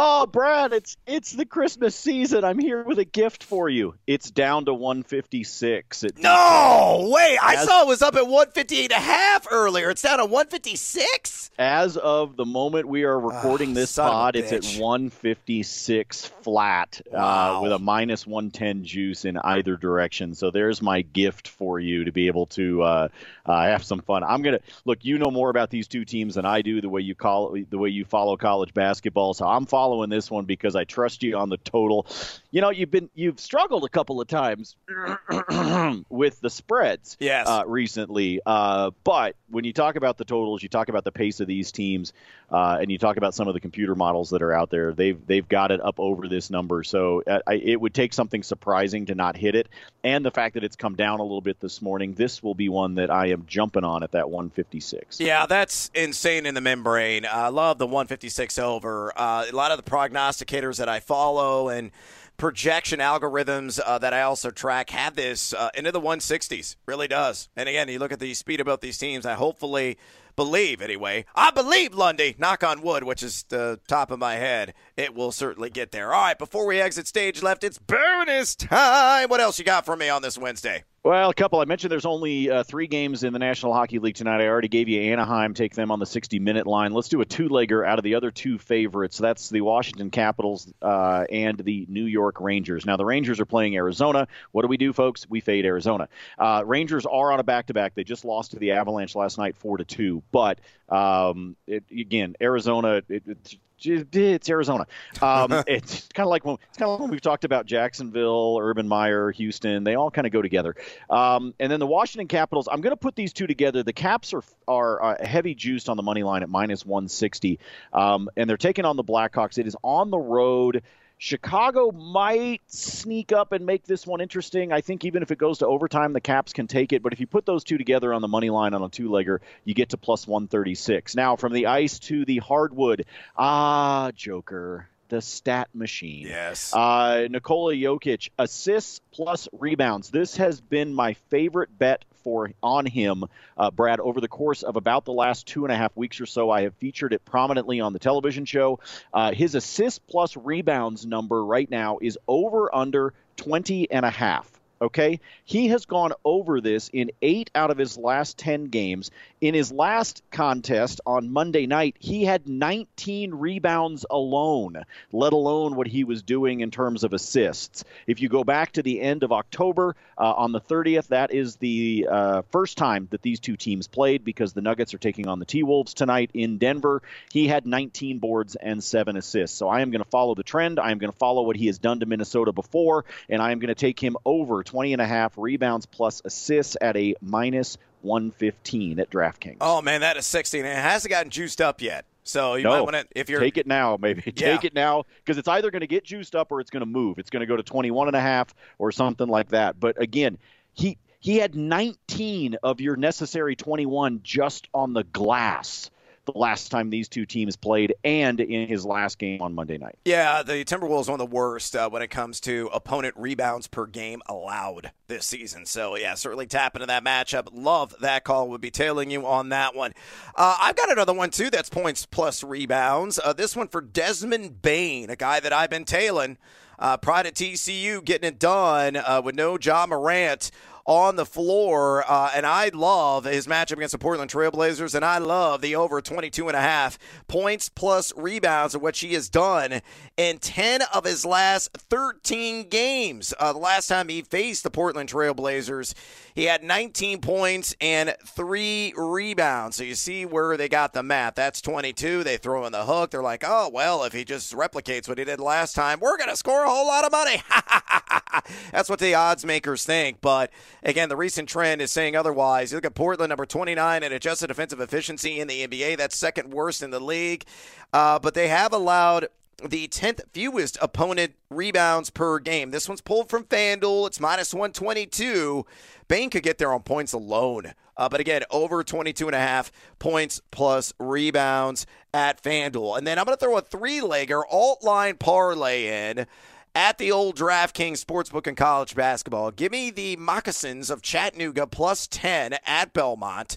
Oh, 0.00 0.26
Brad, 0.26 0.72
it's 0.72 0.96
it's 1.08 1.32
the 1.32 1.44
Christmas 1.44 1.92
season. 1.96 2.44
I'm 2.44 2.60
here 2.60 2.84
with 2.84 3.00
a 3.00 3.04
gift 3.04 3.42
for 3.42 3.68
you. 3.68 3.96
It's 4.06 4.30
down 4.30 4.66
to 4.66 4.72
156. 4.72 6.04
It, 6.04 6.18
no 6.18 7.10
way! 7.12 7.36
I 7.42 7.64
saw 7.64 7.82
it 7.82 7.88
was 7.88 8.00
up 8.00 8.14
at 8.14 8.22
158 8.28 8.84
and 8.84 8.92
a 8.92 8.94
half 8.94 9.48
earlier. 9.50 9.90
It's 9.90 10.02
down 10.02 10.18
to 10.18 10.24
156. 10.24 11.50
As 11.58 11.96
of 11.96 12.36
the 12.36 12.44
moment 12.44 12.86
we 12.86 13.02
are 13.02 13.18
recording 13.18 13.72
oh, 13.72 13.74
this 13.74 13.96
pod, 13.96 14.36
it's 14.36 14.52
at 14.52 14.80
156 14.80 16.26
flat 16.42 17.00
uh, 17.08 17.16
wow. 17.16 17.58
uh, 17.58 17.62
with 17.62 17.72
a 17.72 17.80
minus 17.80 18.24
110 18.24 18.84
juice 18.84 19.24
in 19.24 19.36
either 19.36 19.76
direction. 19.76 20.36
So 20.36 20.52
there's 20.52 20.80
my 20.80 21.02
gift 21.02 21.48
for 21.48 21.80
you 21.80 22.04
to 22.04 22.12
be 22.12 22.28
able 22.28 22.46
to 22.46 22.82
uh, 22.82 23.08
uh, 23.44 23.62
have 23.62 23.82
some 23.82 24.02
fun. 24.02 24.22
I'm 24.22 24.42
gonna 24.42 24.60
look. 24.84 25.04
You 25.04 25.18
know 25.18 25.32
more 25.32 25.50
about 25.50 25.70
these 25.70 25.88
two 25.88 26.04
teams 26.04 26.36
than 26.36 26.44
I 26.44 26.62
do. 26.62 26.80
The 26.80 26.88
way 26.88 27.00
you 27.00 27.16
call 27.16 27.56
the 27.68 27.78
way 27.78 27.88
you 27.88 28.04
follow 28.04 28.36
college 28.36 28.72
basketball. 28.72 29.34
So 29.34 29.44
I'm 29.44 29.66
following 29.66 29.87
following 29.88 30.10
this 30.10 30.30
one 30.30 30.44
because 30.44 30.76
I 30.76 30.84
trust 30.84 31.22
you 31.22 31.38
on 31.38 31.48
the 31.48 31.56
total. 31.56 32.06
You 32.50 32.62
know, 32.62 32.70
you've 32.70 32.90
been 32.90 33.10
you've 33.14 33.38
struggled 33.38 33.84
a 33.84 33.90
couple 33.90 34.22
of 34.22 34.28
times 34.28 34.74
with 36.08 36.40
the 36.40 36.48
spreads 36.48 37.18
yes. 37.20 37.46
Uh, 37.46 37.64
recently, 37.66 38.40
uh, 38.46 38.90
but 39.04 39.36
when 39.50 39.64
you 39.64 39.74
talk 39.74 39.96
about 39.96 40.16
the 40.16 40.24
totals, 40.24 40.62
you 40.62 40.70
talk 40.70 40.88
about 40.88 41.04
the 41.04 41.12
pace 41.12 41.40
of 41.40 41.46
these 41.46 41.70
teams, 41.72 42.14
uh, 42.50 42.78
and 42.80 42.90
you 42.90 42.96
talk 42.96 43.18
about 43.18 43.34
some 43.34 43.48
of 43.48 43.54
the 43.54 43.60
computer 43.60 43.94
models 43.94 44.30
that 44.30 44.40
are 44.40 44.54
out 44.54 44.70
there. 44.70 44.94
They've 44.94 45.18
they've 45.26 45.46
got 45.46 45.70
it 45.72 45.84
up 45.84 46.00
over 46.00 46.26
this 46.26 46.48
number, 46.48 46.82
so 46.84 47.22
uh, 47.26 47.40
I, 47.46 47.56
it 47.56 47.78
would 47.78 47.92
take 47.92 48.14
something 48.14 48.42
surprising 48.42 49.04
to 49.06 49.14
not 49.14 49.36
hit 49.36 49.54
it, 49.54 49.68
and 50.02 50.24
the 50.24 50.30
fact 50.30 50.54
that 50.54 50.64
it's 50.64 50.76
come 50.76 50.94
down 50.94 51.20
a 51.20 51.24
little 51.24 51.42
bit 51.42 51.60
this 51.60 51.82
morning. 51.82 52.14
This 52.14 52.42
will 52.42 52.54
be 52.54 52.70
one 52.70 52.94
that 52.94 53.10
I 53.10 53.26
am 53.26 53.44
jumping 53.46 53.84
on 53.84 54.02
at 54.02 54.12
that 54.12 54.30
156. 54.30 55.20
Yeah, 55.20 55.44
that's 55.44 55.90
insane 55.94 56.46
in 56.46 56.54
the 56.54 56.62
membrane. 56.62 57.26
I 57.30 57.48
love 57.48 57.76
the 57.76 57.86
156 57.86 58.58
over. 58.58 59.12
Uh, 59.14 59.44
a 59.50 59.54
lot 59.54 59.70
of 59.70 59.76
the 59.76 59.88
prognosticators 59.88 60.78
that 60.78 60.88
I 60.88 61.00
follow 61.00 61.68
and 61.68 61.90
projection 62.38 63.00
algorithms 63.00 63.78
uh, 63.84 63.98
that 63.98 64.14
I 64.14 64.22
also 64.22 64.50
track 64.50 64.90
have 64.90 65.16
this 65.16 65.52
uh, 65.52 65.70
into 65.74 65.92
the 65.92 66.00
160s. 66.00 66.76
Really 66.86 67.08
does. 67.08 67.48
And 67.56 67.68
again, 67.68 67.88
you 67.88 67.98
look 67.98 68.12
at 68.12 68.20
the 68.20 68.32
speed 68.32 68.60
of 68.60 68.66
both 68.66 68.80
these 68.80 68.96
teams. 68.96 69.26
I 69.26 69.34
hopefully 69.34 69.98
believe, 70.36 70.80
anyway. 70.80 71.26
I 71.34 71.50
believe 71.50 71.92
Lundy, 71.92 72.36
knock 72.38 72.62
on 72.62 72.80
wood, 72.80 73.02
which 73.02 73.24
is 73.24 73.44
the 73.48 73.80
top 73.88 74.12
of 74.12 74.20
my 74.20 74.36
head. 74.36 74.72
It 74.96 75.14
will 75.14 75.32
certainly 75.32 75.68
get 75.68 75.90
there. 75.90 76.14
All 76.14 76.22
right, 76.22 76.38
before 76.38 76.64
we 76.64 76.80
exit 76.80 77.08
stage 77.08 77.42
left, 77.42 77.64
it's 77.64 77.78
bonus 77.78 78.54
time. 78.54 79.28
What 79.28 79.40
else 79.40 79.58
you 79.58 79.64
got 79.64 79.84
for 79.84 79.96
me 79.96 80.08
on 80.08 80.22
this 80.22 80.38
Wednesday? 80.38 80.84
Well, 81.04 81.30
a 81.30 81.34
couple. 81.34 81.60
I 81.60 81.64
mentioned 81.64 81.92
there's 81.92 82.04
only 82.04 82.50
uh, 82.50 82.64
three 82.64 82.88
games 82.88 83.22
in 83.22 83.32
the 83.32 83.38
National 83.38 83.72
Hockey 83.72 84.00
League 84.00 84.16
tonight. 84.16 84.40
I 84.40 84.48
already 84.48 84.66
gave 84.66 84.88
you 84.88 85.00
Anaheim, 85.00 85.54
take 85.54 85.74
them 85.74 85.92
on 85.92 86.00
the 86.00 86.06
60 86.06 86.40
minute 86.40 86.66
line. 86.66 86.92
Let's 86.92 87.08
do 87.08 87.20
a 87.20 87.24
two 87.24 87.48
legger 87.48 87.86
out 87.86 87.98
of 87.98 88.02
the 88.02 88.16
other 88.16 88.32
two 88.32 88.58
favorites. 88.58 89.16
That's 89.16 89.48
the 89.48 89.60
Washington 89.60 90.10
Capitals 90.10 90.72
uh, 90.82 91.24
and 91.30 91.56
the 91.56 91.86
New 91.88 92.04
York 92.04 92.40
Rangers. 92.40 92.84
Now, 92.84 92.96
the 92.96 93.04
Rangers 93.04 93.38
are 93.38 93.46
playing 93.46 93.76
Arizona. 93.76 94.26
What 94.50 94.62
do 94.62 94.68
we 94.68 94.76
do, 94.76 94.92
folks? 94.92 95.24
We 95.30 95.40
fade 95.40 95.64
Arizona. 95.64 96.08
Uh, 96.36 96.64
Rangers 96.66 97.06
are 97.06 97.30
on 97.30 97.38
a 97.38 97.44
back 97.44 97.66
to 97.66 97.74
back. 97.74 97.94
They 97.94 98.04
just 98.04 98.24
lost 98.24 98.50
to 98.50 98.58
the 98.58 98.72
Avalanche 98.72 99.14
last 99.14 99.38
night, 99.38 99.56
4 99.56 99.78
to 99.78 99.84
2. 99.84 100.22
But 100.32 100.58
um, 100.88 101.56
it, 101.68 101.84
again, 101.92 102.34
Arizona, 102.40 103.02
it, 103.08 103.22
it, 103.24 103.56
it's 103.84 104.50
Arizona. 104.50 104.86
Um, 105.20 105.52
it's 105.66 106.08
kind 106.14 106.26
of 106.26 106.30
like 106.30 106.44
when 106.44 106.56
it's 106.68 106.78
kind 106.78 106.88
of 106.88 106.92
like 106.92 107.00
when 107.00 107.10
we've 107.10 107.20
talked 107.20 107.44
about 107.44 107.66
Jacksonville, 107.66 108.58
Urban 108.60 108.88
Meyer, 108.88 109.30
Houston. 109.32 109.84
They 109.84 109.94
all 109.94 110.10
kind 110.10 110.26
of 110.26 110.32
go 110.32 110.42
together. 110.42 110.74
Um, 111.10 111.54
and 111.58 111.70
then 111.70 111.80
the 111.80 111.86
Washington 111.86 112.28
Capitals. 112.28 112.68
I'm 112.70 112.80
going 112.80 112.92
to 112.92 112.96
put 112.96 113.16
these 113.16 113.32
two 113.32 113.46
together. 113.46 113.82
The 113.82 113.92
Caps 113.92 114.34
are 114.34 114.42
are 114.66 115.02
uh, 115.02 115.24
heavy 115.24 115.54
juiced 115.54 115.88
on 115.88 115.96
the 115.96 116.02
money 116.02 116.22
line 116.22 116.42
at 116.42 116.48
minus 116.48 116.84
160, 116.84 117.58
um, 117.92 118.28
and 118.36 118.48
they're 118.48 118.56
taking 118.56 118.84
on 118.84 118.96
the 118.96 119.04
Blackhawks. 119.04 119.58
It 119.58 119.66
is 119.66 119.76
on 119.82 120.10
the 120.10 120.18
road. 120.18 120.82
Chicago 121.20 121.90
might 121.90 122.62
sneak 122.68 123.32
up 123.32 123.50
and 123.50 123.66
make 123.66 123.84
this 123.84 124.06
one 124.06 124.20
interesting. 124.20 124.72
I 124.72 124.80
think 124.82 125.04
even 125.04 125.22
if 125.22 125.32
it 125.32 125.38
goes 125.38 125.58
to 125.58 125.66
overtime, 125.66 126.12
the 126.12 126.20
Caps 126.20 126.52
can 126.52 126.68
take 126.68 126.92
it. 126.92 127.02
But 127.02 127.12
if 127.12 127.18
you 127.18 127.26
put 127.26 127.44
those 127.44 127.64
two 127.64 127.76
together 127.76 128.14
on 128.14 128.22
the 128.22 128.28
money 128.28 128.50
line 128.50 128.72
on 128.72 128.82
a 128.84 128.88
two 128.88 129.08
legger, 129.08 129.40
you 129.64 129.74
get 129.74 129.90
to 129.90 129.96
plus 129.96 130.28
136. 130.28 131.16
Now, 131.16 131.34
from 131.34 131.52
the 131.52 131.66
ice 131.66 131.98
to 132.00 132.24
the 132.24 132.38
hardwood, 132.38 133.04
ah, 133.36 134.12
Joker 134.14 134.88
the 135.08 135.20
stat 135.20 135.68
machine. 135.74 136.26
Yes. 136.26 136.74
Uh, 136.74 137.28
Nikola 137.30 137.74
Jokic, 137.74 138.30
assists 138.38 139.00
plus 139.12 139.48
rebounds. 139.52 140.10
This 140.10 140.36
has 140.36 140.60
been 140.60 140.94
my 140.94 141.14
favorite 141.30 141.76
bet 141.76 142.04
for 142.22 142.50
on 142.62 142.84
him, 142.86 143.24
uh, 143.56 143.70
Brad, 143.70 144.00
over 144.00 144.20
the 144.20 144.28
course 144.28 144.62
of 144.62 144.76
about 144.76 145.04
the 145.04 145.12
last 145.12 145.46
two 145.46 145.64
and 145.64 145.72
a 145.72 145.76
half 145.76 145.96
weeks 145.96 146.20
or 146.20 146.26
so. 146.26 146.50
I 146.50 146.62
have 146.62 146.74
featured 146.74 147.12
it 147.12 147.24
prominently 147.24 147.80
on 147.80 147.92
the 147.92 147.98
television 147.98 148.44
show. 148.44 148.80
Uh, 149.12 149.32
his 149.32 149.54
assist 149.54 150.06
plus 150.06 150.36
rebounds 150.36 151.06
number 151.06 151.44
right 151.44 151.70
now 151.70 151.98
is 152.00 152.18
over 152.26 152.74
under 152.74 153.14
20 153.36 153.90
and 153.90 154.04
a 154.04 154.10
half. 154.10 154.57
Okay. 154.80 155.20
He 155.44 155.68
has 155.68 155.86
gone 155.86 156.12
over 156.24 156.60
this 156.60 156.88
in 156.92 157.10
eight 157.20 157.50
out 157.54 157.70
of 157.70 157.78
his 157.78 157.96
last 157.96 158.38
10 158.38 158.66
games. 158.66 159.10
In 159.40 159.54
his 159.54 159.72
last 159.72 160.22
contest 160.30 161.00
on 161.06 161.32
Monday 161.32 161.66
night, 161.66 161.96
he 161.98 162.24
had 162.24 162.48
19 162.48 163.34
rebounds 163.34 164.04
alone, 164.10 164.82
let 165.12 165.32
alone 165.32 165.76
what 165.76 165.86
he 165.86 166.04
was 166.04 166.22
doing 166.22 166.60
in 166.60 166.70
terms 166.70 167.04
of 167.04 167.12
assists. 167.12 167.84
If 168.06 168.20
you 168.20 168.28
go 168.28 168.44
back 168.44 168.72
to 168.72 168.82
the 168.82 169.00
end 169.00 169.22
of 169.22 169.32
October, 169.32 169.96
uh, 170.18 170.32
on 170.32 170.52
the 170.52 170.60
30th, 170.60 171.08
that 171.08 171.32
is 171.32 171.56
the 171.56 172.08
uh, 172.10 172.42
first 172.50 172.76
time 172.76 173.06
that 173.10 173.22
these 173.22 173.38
two 173.38 173.56
teams 173.56 173.86
played 173.86 174.24
because 174.24 174.52
the 174.52 174.60
Nuggets 174.60 174.92
are 174.92 174.98
taking 174.98 175.28
on 175.28 175.38
the 175.38 175.44
T 175.44 175.62
Wolves 175.62 175.94
tonight 175.94 176.30
in 176.34 176.58
Denver. 176.58 177.02
He 177.32 177.46
had 177.46 177.66
19 177.66 178.18
boards 178.18 178.56
and 178.56 178.82
seven 178.82 179.16
assists. 179.16 179.56
So 179.56 179.68
I 179.68 179.80
am 179.80 179.90
going 179.90 180.02
to 180.02 180.10
follow 180.10 180.34
the 180.34 180.42
trend. 180.42 180.80
I 180.80 180.90
am 180.90 180.98
going 180.98 181.12
to 181.12 181.18
follow 181.18 181.42
what 181.42 181.56
he 181.56 181.66
has 181.66 181.78
done 181.78 182.00
to 182.00 182.06
Minnesota 182.06 182.52
before, 182.52 183.04
and 183.28 183.40
I 183.40 183.52
am 183.52 183.60
going 183.60 183.68
to 183.68 183.76
take 183.76 184.00
him 184.00 184.16
over 184.24 184.64
20 184.68 184.92
and 184.92 185.02
a 185.02 185.06
half 185.06 185.32
rebounds 185.36 185.86
plus 185.86 186.22
assists 186.24 186.76
at 186.80 186.96
a 186.96 187.14
minus 187.20 187.78
115 188.02 189.00
at 189.00 189.10
DraftKings. 189.10 189.56
Oh 189.60 189.82
man, 189.82 190.02
that 190.02 190.16
is 190.16 190.26
16. 190.26 190.64
It 190.64 190.76
hasn't 190.76 191.10
gotten 191.10 191.30
juiced 191.30 191.60
up 191.60 191.80
yet. 191.80 192.04
So 192.22 192.56
you 192.56 192.64
no, 192.64 192.70
might 192.70 192.80
want 192.82 192.94
to 192.94 193.06
if 193.14 193.30
you're 193.30 193.40
take 193.40 193.56
it 193.56 193.66
now, 193.66 193.96
maybe 193.98 194.22
yeah. 194.26 194.32
take 194.32 194.64
it 194.64 194.74
now 194.74 195.04
because 195.24 195.38
it's 195.38 195.48
either 195.48 195.70
going 195.70 195.80
to 195.80 195.86
get 195.86 196.04
juiced 196.04 196.36
up 196.36 196.52
or 196.52 196.60
it's 196.60 196.70
going 196.70 196.82
to 196.82 196.86
move. 196.86 197.18
It's 197.18 197.30
going 197.30 197.40
to 197.40 197.46
go 197.46 197.56
to 197.56 197.62
21 197.62 198.08
and 198.08 198.16
a 198.16 198.20
half 198.20 198.54
or 198.78 198.92
something 198.92 199.26
like 199.26 199.48
that. 199.48 199.80
But 199.80 200.00
again, 200.00 200.36
he 200.74 200.98
he 201.20 201.38
had 201.38 201.54
19 201.54 202.58
of 202.62 202.80
your 202.80 202.96
necessary 202.96 203.56
21 203.56 204.20
just 204.22 204.68
on 204.74 204.92
the 204.92 205.04
glass 205.04 205.90
the 206.32 206.38
last 206.38 206.70
time 206.70 206.90
these 206.90 207.08
two 207.08 207.26
teams 207.26 207.56
played 207.56 207.94
and 208.04 208.40
in 208.40 208.68
his 208.68 208.84
last 208.84 209.18
game 209.18 209.42
on 209.42 209.54
Monday 209.54 209.78
night. 209.78 209.98
Yeah, 210.04 210.42
the 210.42 210.64
Timberwolves 210.64 211.08
one 211.08 211.18
of 211.20 211.30
the 211.30 211.34
worst 211.34 211.74
uh, 211.74 211.88
when 211.88 212.02
it 212.02 212.08
comes 212.08 212.40
to 212.42 212.68
opponent 212.72 213.14
rebounds 213.16 213.66
per 213.66 213.86
game 213.86 214.22
allowed 214.26 214.92
this 215.08 215.26
season. 215.26 215.66
So, 215.66 215.96
yeah, 215.96 216.14
certainly 216.14 216.46
tap 216.46 216.74
into 216.76 216.86
that 216.86 217.04
matchup. 217.04 217.48
Love 217.52 217.94
that 218.00 218.24
call. 218.24 218.48
Would 218.50 218.60
be 218.60 218.70
tailing 218.70 219.10
you 219.10 219.26
on 219.26 219.48
that 219.48 219.74
one. 219.74 219.92
Uh, 220.36 220.56
I've 220.60 220.76
got 220.76 220.92
another 220.92 221.14
one, 221.14 221.30
too, 221.30 221.50
that's 221.50 221.70
points 221.70 222.06
plus 222.06 222.44
rebounds. 222.44 223.18
Uh, 223.18 223.32
this 223.32 223.56
one 223.56 223.68
for 223.68 223.80
Desmond 223.80 224.62
Bane, 224.62 225.10
a 225.10 225.16
guy 225.16 225.40
that 225.40 225.52
I've 225.52 225.70
been 225.70 225.84
tailing. 225.84 226.38
Uh, 226.78 226.96
Pride 226.96 227.26
at 227.26 227.34
TCU 227.34 228.04
getting 228.04 228.28
it 228.28 228.38
done 228.38 228.96
uh, 228.96 229.20
with 229.24 229.34
no 229.34 229.58
Ja 229.60 229.86
Morant 229.86 230.50
on 230.88 231.16
the 231.16 231.26
floor. 231.26 232.02
Uh, 232.10 232.30
and 232.34 232.46
I 232.46 232.70
love 232.72 233.24
his 233.24 233.46
matchup 233.46 233.72
against 233.72 233.92
the 233.92 233.98
Portland 233.98 234.30
Trailblazers, 234.30 234.94
and 234.94 235.04
I 235.04 235.18
love 235.18 235.60
the 235.60 235.76
over 235.76 236.00
22 236.00 236.48
and 236.48 236.56
a 236.56 236.60
half 236.60 236.98
points 237.28 237.68
plus 237.68 238.10
rebounds 238.16 238.74
of 238.74 238.80
what 238.80 238.96
she 238.96 239.12
has 239.12 239.28
done 239.28 239.82
in 240.16 240.38
10 240.38 240.80
of 240.94 241.04
his 241.04 241.26
last 241.26 241.76
13 241.76 242.70
games. 242.70 243.34
Uh, 243.38 243.52
the 243.52 243.58
last 243.58 243.86
time 243.86 244.08
he 244.08 244.22
faced 244.22 244.62
the 244.62 244.70
Portland 244.70 245.10
Trailblazers, 245.10 245.92
he 246.34 246.44
had 246.44 246.62
19 246.62 247.20
points 247.20 247.76
and 247.82 248.16
three 248.24 248.94
rebounds. 248.96 249.76
So 249.76 249.84
you 249.84 249.94
see 249.94 250.24
where 250.24 250.56
they 250.56 250.70
got 250.70 250.94
the 250.94 251.02
math. 251.02 251.34
That's 251.34 251.60
22. 251.60 252.24
They 252.24 252.38
throw 252.38 252.64
in 252.64 252.72
the 252.72 252.86
hook. 252.86 253.10
They're 253.10 253.22
like, 253.22 253.44
oh, 253.46 253.68
well, 253.70 254.04
if 254.04 254.14
he 254.14 254.24
just 254.24 254.54
replicates 254.54 255.06
what 255.06 255.18
he 255.18 255.24
did 255.24 255.38
last 255.38 255.74
time, 255.74 256.00
we're 256.00 256.16
going 256.16 256.30
to 256.30 256.36
score 256.36 256.64
a 256.64 256.70
whole 256.70 256.86
lot 256.86 257.04
of 257.04 257.12
money. 257.12 257.42
That's 258.72 258.88
what 258.88 259.00
the 259.00 259.14
odds 259.14 259.44
makers 259.44 259.84
think. 259.84 260.20
But 260.20 260.50
Again, 260.82 261.08
the 261.08 261.16
recent 261.16 261.48
trend 261.48 261.82
is 261.82 261.90
saying 261.90 262.16
otherwise. 262.16 262.70
You 262.70 262.76
look 262.76 262.84
at 262.84 262.94
Portland, 262.94 263.30
number 263.30 263.46
29 263.46 264.02
in 264.02 264.12
adjusted 264.12 264.46
defensive 264.46 264.80
efficiency 264.80 265.40
in 265.40 265.48
the 265.48 265.66
NBA. 265.66 265.96
That's 265.96 266.16
second 266.16 266.52
worst 266.52 266.82
in 266.82 266.90
the 266.90 267.00
league. 267.00 267.44
Uh, 267.92 268.18
but 268.18 268.34
they 268.34 268.48
have 268.48 268.72
allowed 268.72 269.28
the 269.64 269.88
10th 269.88 270.20
fewest 270.32 270.78
opponent 270.80 271.34
rebounds 271.50 272.10
per 272.10 272.38
game. 272.38 272.70
This 272.70 272.88
one's 272.88 273.00
pulled 273.00 273.28
from 273.28 273.44
FanDuel. 273.44 274.06
It's 274.06 274.20
minus 274.20 274.54
122. 274.54 275.66
Bane 276.06 276.30
could 276.30 276.42
get 276.44 276.58
there 276.58 276.72
on 276.72 276.82
points 276.82 277.12
alone. 277.12 277.72
Uh, 277.96 278.08
but 278.08 278.20
again, 278.20 278.42
over 278.50 278.84
22 278.84 279.26
and 279.26 279.34
a 279.34 279.40
half 279.40 279.72
points 279.98 280.40
plus 280.52 280.92
rebounds 281.00 281.84
at 282.14 282.40
FanDuel. 282.40 282.96
And 282.96 283.06
then 283.06 283.18
I'm 283.18 283.24
going 283.24 283.36
to 283.36 283.44
throw 283.44 283.58
a 283.58 283.60
three 283.60 284.00
legger 284.00 284.42
alt 284.48 284.84
line 284.84 285.16
parlay 285.16 286.10
in 286.10 286.26
at 286.74 286.98
the 286.98 287.10
old 287.12 287.36
DraftKings 287.36 288.04
Sportsbook 288.04 288.46
in 288.46 288.54
college 288.54 288.94
basketball. 288.94 289.50
Give 289.50 289.72
me 289.72 289.90
the 289.90 290.16
Moccasins 290.16 290.90
of 290.90 291.02
Chattanooga 291.02 291.66
plus 291.66 292.06
10 292.06 292.56
at 292.64 292.92
Belmont. 292.92 293.56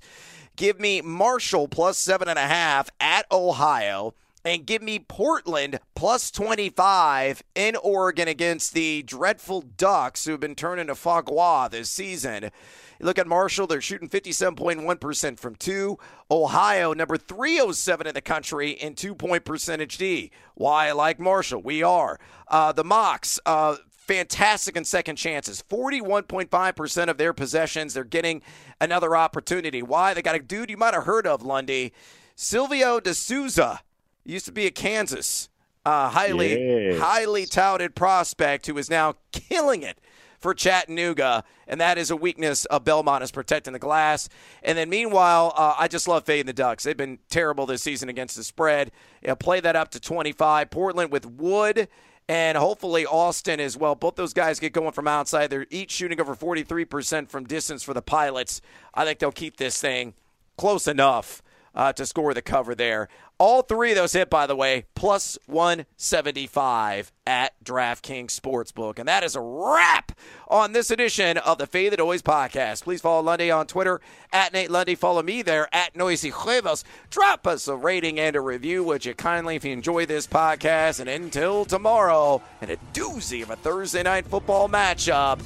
Give 0.56 0.80
me 0.80 1.02
Marshall 1.02 1.68
plus 1.68 1.98
seven 1.98 2.28
and 2.28 2.38
a 2.38 2.44
half 2.44 2.90
at 3.00 3.26
Ohio 3.32 4.14
and 4.44 4.66
give 4.66 4.82
me 4.82 5.00
Portland 5.00 5.80
plus 5.96 6.32
25 6.32 7.44
in 7.56 7.76
Oregon 7.76 8.28
against 8.28 8.74
the 8.74 9.04
dreadful 9.04 9.62
Ducks 9.62 10.26
who 10.26 10.32
have 10.32 10.40
been 10.40 10.56
turned 10.56 10.82
into 10.82 10.94
Fagua 10.94 11.70
this 11.70 11.90
season. 11.90 12.52
You 13.02 13.08
look 13.08 13.18
at 13.18 13.26
Marshall, 13.26 13.66
they're 13.66 13.82
shooting 13.82 14.08
57.1% 14.08 15.40
from 15.40 15.56
two. 15.56 15.98
Ohio, 16.30 16.94
number 16.94 17.18
307 17.18 18.06
in 18.06 18.14
the 18.14 18.22
country 18.22 18.70
in 18.70 18.94
two 18.94 19.16
point 19.16 19.44
percentage 19.44 19.98
D. 19.98 20.30
Why 20.54 20.90
I 20.90 20.92
like 20.92 21.20
Marshall? 21.20 21.64
We 21.64 21.82
are. 21.82 22.20
Uh, 22.48 22.72
the 22.74 22.84
Mocs, 22.84 23.40
uh, 23.48 23.78
fantastic 23.90 24.78
in 24.78 24.86
second 24.86 25.16
chances. 25.16 25.64
41.5% 25.68 27.08
of 27.08 27.18
their 27.18 27.34
possessions, 27.34 27.96
they're 27.96 28.04
getting 28.04 28.44
another 28.80 29.16
opportunity. 29.16 29.82
Why? 29.82 30.14
They 30.14 30.22
got 30.22 30.36
a 30.36 30.40
dude 30.40 30.70
you 30.70 30.78
might 30.78 30.94
have 30.94 31.06
heard 31.06 31.26
of, 31.26 31.42
Lundy. 31.42 31.94
Silvio 32.36 33.00
De 33.00 33.16
Souza 33.16 33.82
used 34.24 34.46
to 34.46 34.52
be 34.52 34.68
a 34.68 34.72
Kansas, 34.72 35.50
uh, 35.88 36.10
highly 36.10 36.90
Yes. 36.90 37.00
highly 37.02 37.48
touted 37.48 37.96
prospect 37.96 38.68
who 38.68 38.78
is 38.78 38.92
now 38.92 39.16
killing 39.32 39.82
it 39.82 39.98
for 40.42 40.54
Chattanooga, 40.54 41.44
and 41.68 41.80
that 41.80 41.98
is 41.98 42.10
a 42.12 42.16
weakness 42.16 42.66
of 42.66 42.84
Belmont 42.84 43.24
is 43.24 43.32
protecting 43.32 43.74
the 43.74 43.80
glass. 43.80 44.28
And 44.64 44.78
then 44.78 44.90
meanwhile, 44.90 45.54
uh, 45.56 45.76
I 45.78 45.88
just 45.88 46.08
love 46.08 46.26
fading 46.26 46.48
the 46.48 46.54
Ducks. 46.54 46.84
They've 46.84 46.98
been 46.98 47.20
terrible 47.30 47.66
this 47.66 47.84
season 47.84 48.10
against 48.10 48.36
the 48.36 48.44
spread. 48.44 48.92
You 49.22 49.30
know, 49.30 49.36
play 49.36 49.60
that 49.60 49.76
up 49.76 49.92
to 49.92 50.00
25. 50.00 50.70
Portland 50.72 51.12
with 51.12 51.26
Wood. 51.26 51.88
And 52.28 52.58
hopefully 52.58 53.06
Austin 53.06 53.60
as 53.60 53.78
well. 53.78 53.94
Both 53.94 54.16
those 54.16 54.34
guys 54.34 54.60
get 54.60 54.74
going 54.74 54.94
from 54.94 55.08
outside. 55.08 55.50
They're 55.50 55.68
each 55.70 55.92
shooting 55.92 56.20
over 56.22 56.36
43% 56.36 57.30
from 57.30 57.46
distance 57.46 57.84
for 57.84 57.94
the 57.94 58.02
Pilots. 58.02 58.62
I 58.94 59.06
think 59.06 59.20
they'll 59.20 59.32
keep 59.32 59.58
this 59.58 59.80
thing 59.82 60.14
close 60.58 60.88
enough 60.88 61.42
uh, 61.76 61.94
to 61.94 62.06
score 62.06 62.34
the 62.34 62.42
cover 62.42 62.76
there. 62.76 63.10
All 63.42 63.64
three 63.64 63.90
of 63.90 63.96
those 63.96 64.14
hit, 64.14 64.30
by 64.30 64.46
the 64.46 64.56
way, 64.56 64.86
plus 64.94 65.36
175 65.48 67.12
at 67.26 67.54
DraftKings 67.64 68.40
Sportsbook. 68.40 69.00
And 69.00 69.08
that 69.08 69.24
is 69.24 69.36
a 69.36 69.42
wrap 69.42 70.12
on 70.48 70.74
this 70.74 70.92
edition 70.92 71.40
of 71.40 71.58
the 71.58 71.66
Fade 71.66 71.92
That 71.92 72.00
Always 72.00 72.22
podcast. 72.22 72.84
Please 72.84 73.02
follow 73.02 73.24
Lundy 73.24 73.50
on 73.50 73.66
Twitter 73.66 74.00
at 74.32 74.54
Nate 74.54 74.70
Lundy. 74.70 74.94
Follow 74.94 75.24
me 75.24 75.42
there 75.42 75.68
at 75.74 75.96
Noisy 75.96 76.30
Huevos. 76.30 76.84
Drop 77.10 77.48
us 77.48 77.68
a 77.68 77.76
rating 77.76 78.20
and 78.20 78.36
a 78.36 78.42
review, 78.42 78.84
would 78.84 79.06
you 79.06 79.16
kindly, 79.16 79.56
if 79.56 79.66
you 79.66 79.74
enjoy 79.74 80.06
this 80.06 80.28
podcast. 80.28 81.00
And 81.00 81.10
until 81.10 81.66
tomorrow, 81.66 82.44
and 82.62 82.70
a 82.70 82.78
doozy 82.94 83.42
of 83.42 83.50
a 83.50 83.56
Thursday 83.56 84.04
night 84.04 84.28
football 84.28 84.70
matchup, 84.70 85.42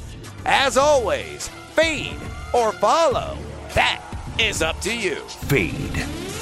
as 0.46 0.76
always, 0.76 1.48
fade 1.76 2.20
or 2.54 2.74
follow. 2.74 3.38
That 3.74 4.02
is 4.38 4.62
up 4.62 4.82
to 4.82 4.94
you. 4.94 5.16
Fade 5.48 5.94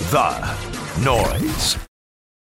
the 0.10 0.83
noise. 1.02 1.93